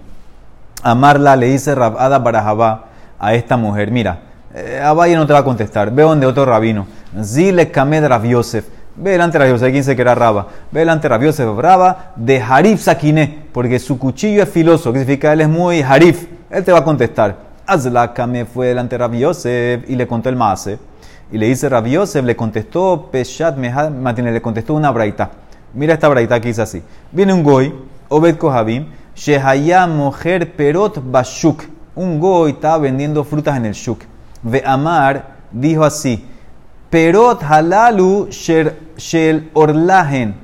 Amarla 0.83 1.37
le 1.37 1.47
dice 1.47 1.75
Rabada 1.75 2.19
Barajabá 2.19 2.87
a 3.21 3.35
esta 3.35 3.57
mujer, 3.57 3.93
mira, 3.93 4.19
eh, 4.53 4.81
Abaye 4.85 5.15
no 5.15 5.27
te 5.27 5.33
va 5.33 5.41
a 5.41 5.45
contestar, 5.45 5.93
ve 5.93 6.03
donde 6.03 6.27
otro 6.27 6.45
rabino, 6.45 6.89
Zile 7.23 7.71
Kamed 7.71 8.05
Yosef, 8.25 8.67
ve 8.97 9.13
delante 9.13 9.39
de 9.39 9.45
Rav 9.45 9.55
Yosef, 9.55 9.71
¿quién 9.71 9.85
se 9.85 9.97
que 9.97 10.03
era 10.03 10.15
Raba? 10.15 10.49
Ve 10.71 10.81
delante 10.81 11.09
de 11.09 11.09
Rav 11.11 11.23
Yosef, 11.23 11.59
Raba 11.59 12.13
de 12.17 12.41
Harif 12.41 12.81
Sakine, 12.81 13.45
porque 13.53 13.79
su 13.79 13.99
cuchillo 13.99 14.43
es 14.43 14.49
filoso, 14.49 14.93
que 14.93 15.01
significa 15.01 15.33
él 15.33 15.41
es 15.43 15.49
muy 15.49 15.83
Harif, 15.83 16.27
él 16.51 16.65
te 16.65 16.73
va 16.73 16.79
a 16.79 16.85
contestar. 16.85 17.37
Azla 17.67 18.13
Kame 18.13 18.45
fue 18.45 18.69
delante 18.69 18.97
de 18.97 18.99
Rav 18.99 19.15
Yosef 19.15 19.89
y 19.89 19.97
le 19.97 20.07
contó 20.07 20.29
el 20.29 20.37
maase, 20.37 20.79
y 21.31 21.39
le 21.39 21.47
dice 21.47 21.69
Rav 21.69 21.87
Yosef, 21.87 22.25
le 22.25 22.37
contestó 22.37 23.09
Peshat 23.11 23.57
Matine, 23.57 24.33
le 24.33 24.43
contestó 24.43 24.75
una 24.75 24.91
braita. 24.91 25.31
Mira 25.75 25.95
esta 25.95 26.09
braita 26.09 26.41
que 26.41 26.49
dice 26.49 26.63
así, 26.63 26.83
viene 27.11 27.33
un 27.33 27.43
goy, 27.43 27.75
Obed 28.09 28.37
Kohabim, 28.37 28.89
Shehaya 29.15 29.87
Mojer 29.87 30.53
Perot 30.53 31.01
Bashuk. 31.03 31.65
Un 31.95 32.19
goy 32.19 32.53
estaba 32.53 32.79
vendiendo 32.79 33.25
frutas 33.25 33.57
en 33.57 33.67
el 33.67 33.73
shuk. 33.75 34.01
Ve 34.43 34.63
Amar 34.65 35.37
dijo 35.51 35.85
así: 35.85 36.27
Perot 36.93 37.43
halalu 37.43 38.29
shel 38.29 39.49
orlahen. 39.55 40.35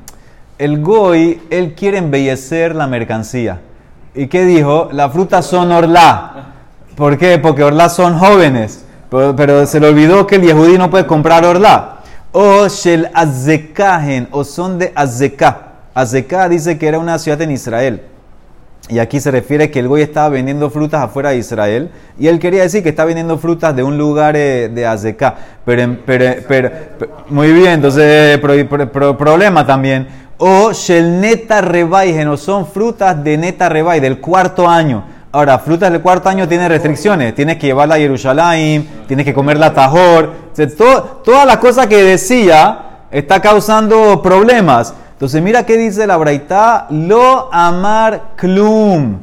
El 0.59 0.81
goy, 0.81 1.43
él 1.51 1.75
quiere 1.75 1.99
embellecer 1.99 2.75
la 2.75 2.87
mercancía. 2.87 3.61
¿Y 4.15 4.29
qué 4.29 4.47
dijo? 4.47 4.89
Las 4.91 5.13
frutas 5.13 5.45
son 5.45 5.71
orlá. 5.71 6.55
¿Por 6.97 7.19
qué? 7.19 7.39
Porque 7.39 7.63
orlá 7.63 7.91
son 7.91 8.19
jóvenes. 8.19 8.87
Pero, 9.11 9.67
se 9.67 9.79
le 9.79 9.89
olvidó 9.89 10.27
que 10.27 10.37
el 10.37 10.43
yehudí 10.43 10.79
no 10.79 10.91
puede 10.91 11.07
comprar 11.07 11.45
orlá. 11.45 11.99
O 12.33 12.67
shel 12.67 13.11
azekahen, 13.13 14.29
o 14.31 14.43
son 14.43 14.79
de 14.79 14.91
azeká. 14.95 15.75
Azeká 15.93 16.49
dice 16.49 16.79
que 16.79 16.89
era 16.89 16.99
una 16.99 17.19
ciudad 17.19 17.43
en 17.43 17.51
Israel. 17.51 18.03
Y 18.89 18.99
aquí 19.01 19.21
se 19.21 19.31
refiere 19.31 19.71
que 19.71 19.81
el 19.81 19.89
goy 19.89 20.01
estaba 20.01 20.31
vendiendo 20.31 20.71
frutas 20.71 21.03
afuera 21.03 21.31
de 21.31 21.37
Israel. 21.37 21.91
Y 22.19 22.27
él 22.29 22.39
quería 22.39 22.63
decir 22.63 22.83
que 22.83 22.89
está 22.89 23.05
vendiendo 23.05 23.37
frutas 23.39 23.77
de 23.77 23.83
un 23.83 23.99
lugar 23.99 24.35
eh, 24.37 24.71
de 24.73 24.87
Azeká. 24.87 25.35
Pero, 25.65 25.97
pero, 26.07 26.25
pero- 26.49 26.71
pero- 26.99 27.13
muy 27.29 27.53
bien, 27.53 27.73
entonces, 27.75 28.03
eh, 28.03 28.39
pro- 28.41 28.67
pro- 28.69 28.91
pro- 28.91 29.19
problema 29.19 29.67
también. 29.67 30.09
O 30.39 30.73
Shel 30.73 31.21
Neta 31.21 31.61
no 31.61 32.37
son 32.37 32.67
frutas 32.67 33.23
de 33.23 33.37
Neta 33.37 33.69
Rebay, 33.69 34.01
del 34.01 34.21
cuarto 34.21 34.67
año. 34.69 35.05
Ahora, 35.33 35.59
frutas 35.59 35.93
del 35.93 36.01
cuarto 36.01 36.31
año 36.31 36.49
tienen 36.49 36.69
restricciones. 36.71 37.35
Tienes 37.35 37.59
que 37.59 37.67
llevarla 37.67 37.97
a 37.97 37.99
Jerusalén, 37.99 38.89
tienes 39.07 39.27
que 39.27 39.35
comerla 39.35 39.75
tajor. 39.75 40.33
Todas 41.23 41.45
las 41.47 41.59
cosas 41.59 41.87
que 41.89 42.03
decía 42.03 43.05
está 43.11 43.41
causando 43.43 44.23
problemas. 44.23 44.95
Entonces, 45.19 45.43
mira 45.43 45.67
qué 45.67 45.77
dice 45.77 46.07
la 46.07 46.17
Braita, 46.17 46.87
lo 46.91 47.53
amar 47.53 48.21
klum. 48.37 49.19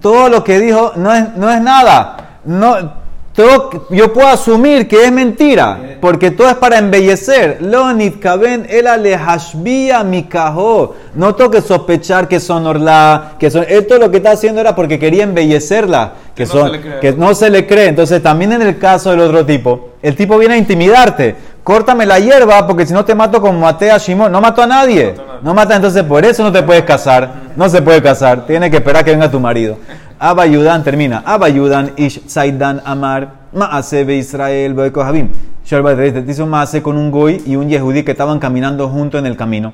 Todo 0.00 0.30
lo 0.30 0.42
que 0.42 0.58
dijo 0.58 0.92
no 0.96 1.14
es, 1.14 1.36
no 1.36 1.50
es 1.50 1.60
nada. 1.60 2.38
No, 2.46 3.00
todo- 3.34 3.86
yo 3.90 4.10
puedo 4.14 4.28
asumir 4.28 4.88
que 4.88 5.04
es 5.04 5.12
mentira, 5.12 5.78
porque 6.00 6.30
todo 6.30 6.48
es 6.48 6.54
para 6.56 6.78
embellecer. 6.78 7.58
Lo 7.60 7.92
nitkaben 7.92 8.66
el 8.70 8.86
alehashbia 8.86 10.02
mikajo. 10.04 10.96
No 11.14 11.34
tengo 11.34 11.50
que 11.50 11.60
sospechar 11.60 12.26
que 12.26 12.40
son 12.40 12.66
orla, 12.66 13.32
que 13.38 13.50
son. 13.50 13.66
Esto 13.68 13.98
lo 13.98 14.10
que 14.10 14.16
está 14.16 14.30
haciendo 14.30 14.62
era 14.62 14.74
porque 14.74 14.98
quería 14.98 15.24
embellecerla, 15.24 16.14
son, 16.46 16.72
que 17.00 17.12
no 17.12 17.34
se 17.34 17.50
le 17.50 17.66
cree. 17.66 17.88
Entonces, 17.88 18.22
también 18.22 18.52
en 18.52 18.62
el 18.62 18.78
caso 18.78 19.10
del 19.10 19.20
otro 19.20 19.44
tipo, 19.44 19.90
el 20.02 20.16
tipo 20.16 20.38
viene 20.38 20.54
a 20.54 20.56
intimidarte. 20.56 21.49
Córtame 21.62 22.06
la 22.06 22.18
hierba 22.18 22.66
porque 22.66 22.86
si 22.86 22.92
no 22.92 23.04
te 23.04 23.14
mato 23.14 23.40
como 23.40 23.58
maté 23.58 23.90
a 23.90 23.98
Shimon. 23.98 24.32
No 24.32 24.40
mató 24.40 24.62
a 24.62 24.66
nadie. 24.66 25.14
No 25.42 25.54
mata, 25.54 25.76
entonces 25.76 26.02
por 26.02 26.24
eso 26.24 26.42
no 26.42 26.52
te 26.52 26.62
puedes 26.62 26.84
casar. 26.84 27.30
No 27.56 27.68
se 27.68 27.82
puede 27.82 28.02
casar. 28.02 28.46
Tiene 28.46 28.70
que 28.70 28.78
esperar 28.78 29.04
que 29.04 29.10
venga 29.10 29.30
tu 29.30 29.40
marido. 29.40 29.76
Abayudan 30.18 30.82
termina. 30.82 31.22
Abayudan 31.24 31.92
ish 31.96 32.20
Zaidan 32.28 32.82
Amar 32.84 33.40
Maase 33.52 34.04
be 34.04 34.16
Israel 34.16 34.74
be 34.74 34.92
Kohabim. 34.92 35.30
Shalva 35.64 35.94
te 35.94 36.22
dice 36.22 36.42
un 36.42 36.50
Maase 36.50 36.82
con 36.82 36.96
un 36.96 37.10
goy 37.10 37.42
y 37.46 37.56
un 37.56 37.68
yehudí 37.68 38.04
que 38.04 38.12
estaban 38.12 38.38
caminando 38.38 38.88
juntos 38.88 39.18
en 39.18 39.26
el 39.26 39.36
camino. 39.36 39.72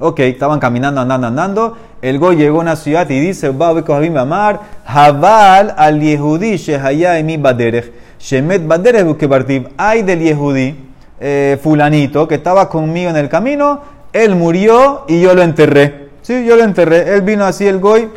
Ok, 0.00 0.20
estaban 0.20 0.60
caminando, 0.60 1.00
andando, 1.00 1.26
andando. 1.26 1.76
El 2.00 2.18
goy 2.18 2.36
llegó 2.36 2.58
a 2.58 2.62
una 2.62 2.76
ciudad 2.76 3.08
y 3.10 3.18
dice, 3.18 3.50
va 3.50 3.72
be 3.72 3.82
Kohabim 3.82 4.16
Amar, 4.16 4.60
Habal 4.86 5.74
al 5.76 6.00
yehudí 6.00 6.56
shehaya 6.56 7.18
emi 7.18 7.36
baderech, 7.36 7.92
shemet 8.20 8.66
baderech 8.66 9.04
bukebartiv. 9.04 9.68
Ay 9.76 10.02
del 10.02 10.20
yehudí, 10.20 10.87
eh, 11.20 11.58
fulanito, 11.62 12.26
que 12.28 12.36
estaba 12.36 12.68
conmigo 12.68 13.10
en 13.10 13.16
el 13.16 13.28
camino, 13.28 13.80
él 14.12 14.34
murió 14.36 15.04
y 15.08 15.20
yo 15.20 15.34
lo 15.34 15.42
enterré. 15.42 16.08
Sí, 16.22 16.44
yo 16.44 16.56
lo 16.56 16.64
enterré. 16.64 17.14
Él 17.14 17.22
vino 17.22 17.44
así, 17.44 17.66
el 17.66 17.78
goy, 17.78 18.08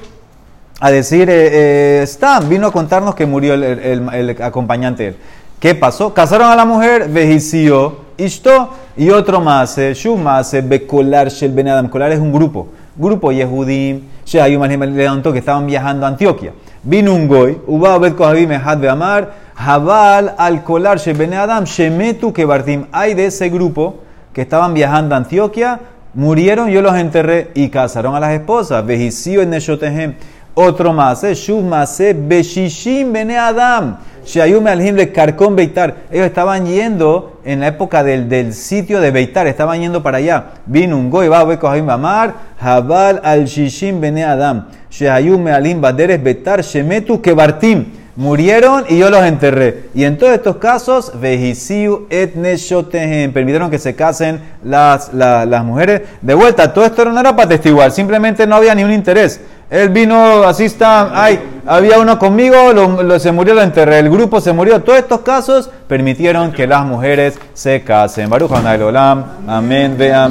a 0.79 0.91
decir, 0.91 1.29
eh, 1.29 2.01
eh, 2.01 2.03
Stam, 2.07 2.49
vino 2.49 2.67
a 2.67 2.71
contarnos 2.71 3.15
que 3.15 3.25
murió 3.25 3.53
el, 3.53 3.63
el- 3.63 3.79
el- 4.09 4.29
el 4.29 4.41
acompañante 4.43 5.03
de. 5.03 5.15
¿Qué 5.59 5.75
pasó? 5.75 6.13
Casaron 6.13 6.47
a 6.49 6.55
la 6.55 6.65
mujer, 6.65 7.07
vejició, 7.09 7.97
Ishto, 8.17 8.69
y 8.97 9.09
otro 9.11 9.41
más, 9.41 9.77
eh, 9.77 9.93
Shumas, 9.93 10.53
eh, 10.55 10.61
Bekolar, 10.61 11.29
Shel 11.29 11.51
Ben 11.51 11.67
Adam. 11.67 11.87
Kolar 11.87 12.11
es 12.11 12.19
un 12.19 12.31
grupo, 12.33 12.69
grupo 12.95 13.31
Yehudim, 13.31 14.01
Shehayum 14.25 14.63
levantó 14.95 15.31
que 15.31 15.39
estaban 15.39 15.67
viajando 15.67 16.05
a 16.05 16.09
Antioquia. 16.09 16.53
Vino 16.83 17.13
un 17.13 17.27
goy, 17.27 17.59
Uba 17.67 17.97
Bet 17.99 18.15
Kohabim 18.15 18.51
Ehad 18.51 18.79
Beamar, 18.79 19.33
Jabal 19.63 20.33
al 20.37 20.63
Kolar 20.63 20.97
Shel 20.97 21.15
Ben 21.15 21.35
Adam, 21.35 21.65
Shemetu 21.65 22.33
Kebartim. 22.33 22.87
Hay 22.91 23.13
de 23.13 23.25
ese 23.27 23.49
grupo 23.49 23.99
que 24.33 24.41
estaban 24.41 24.73
viajando 24.73 25.13
a 25.13 25.19
Antioquia, 25.19 25.79
murieron, 26.15 26.69
yo 26.69 26.81
los 26.81 26.95
enterré 26.95 27.51
y 27.53 27.69
casaron 27.69 28.15
a 28.15 28.19
las 28.19 28.31
esposas. 28.31 28.83
Vejicio 28.83 29.41
en 29.43 29.51
Neshotehem. 29.51 30.15
Otro 30.55 30.93
más, 30.93 31.23
eh, 31.23 31.35
Shuv 31.35 31.63
Maseh, 31.63 32.13
Beshishim 32.13 33.13
Bene 33.13 33.37
Adam. 33.37 33.97
Shayume 34.25 34.69
Alhim 34.71 34.97
Karkon 35.13 35.55
Beitar. 35.55 35.95
Ellos 36.11 36.25
estaban 36.25 36.65
yendo 36.65 37.39
en 37.45 37.59
la 37.59 37.67
época 37.67 38.03
del, 38.03 38.27
del 38.27 38.53
sitio 38.53 38.99
de 38.99 39.11
Beitar, 39.11 39.45
estaban 39.45 39.79
yendo 39.79 40.01
para 40.01 40.17
allá. 40.17 40.45
Vino 40.65 40.97
un 40.97 41.09
goy, 41.09 41.27
va 41.27 41.41
a 41.41 41.59
Kohim 41.59 41.89
Amar, 41.89 42.33
Jabal 42.59 43.21
al 43.23 43.45
Shishim 43.45 44.01
Bene 44.01 44.23
Adam. 44.25 44.67
Shayume 44.89 45.51
Alhim 45.51 45.79
Baderes 45.81 46.21
Beitar, 46.21 46.61
Shemetu 46.61 47.21
Kebartim. 47.21 48.00
Murieron 48.15 48.85
y 48.89 48.97
yo 48.97 49.09
los 49.09 49.23
enterré. 49.23 49.85
Y 49.93 50.03
en 50.03 50.17
todos 50.17 50.33
estos 50.33 50.57
casos, 50.57 51.11
Vejisiu 51.19 52.07
et. 52.09 52.33
Permitieron 53.33 53.69
que 53.71 53.79
se 53.79 53.95
casen 53.95 54.41
las, 54.63 55.13
la- 55.13 55.45
las 55.45 55.63
mujeres. 55.63 56.01
De 56.21 56.33
vuelta, 56.33 56.73
todo 56.73 56.85
esto 56.85 57.05
no 57.05 57.19
era 57.19 57.35
para 57.35 57.49
testiguar, 57.49 57.91
simplemente 57.91 58.45
no 58.45 58.55
había 58.55 58.75
ni 58.75 58.83
un 58.83 58.91
interés. 58.91 59.39
Él 59.69 59.87
vino, 59.87 60.43
así 60.43 60.65
está, 60.65 61.11
ay, 61.23 61.39
había 61.65 61.97
uno 61.97 62.19
conmigo, 62.19 62.73
lo- 62.73 63.17
se 63.19 63.31
murió, 63.31 63.53
lo 63.53 63.61
enterré, 63.61 63.99
el 63.99 64.09
grupo 64.09 64.41
se 64.41 64.51
murió. 64.51 64.81
Todos 64.81 64.99
estos 64.99 65.21
casos 65.21 65.69
permitieron 65.87 66.51
que 66.51 66.67
las 66.67 66.83
mujeres 66.85 67.39
se 67.53 67.81
casen. 67.81 68.29
Baruch 68.29 68.51
Olam. 68.51 69.23
Amén. 69.47 69.95
Vean. 69.97 70.19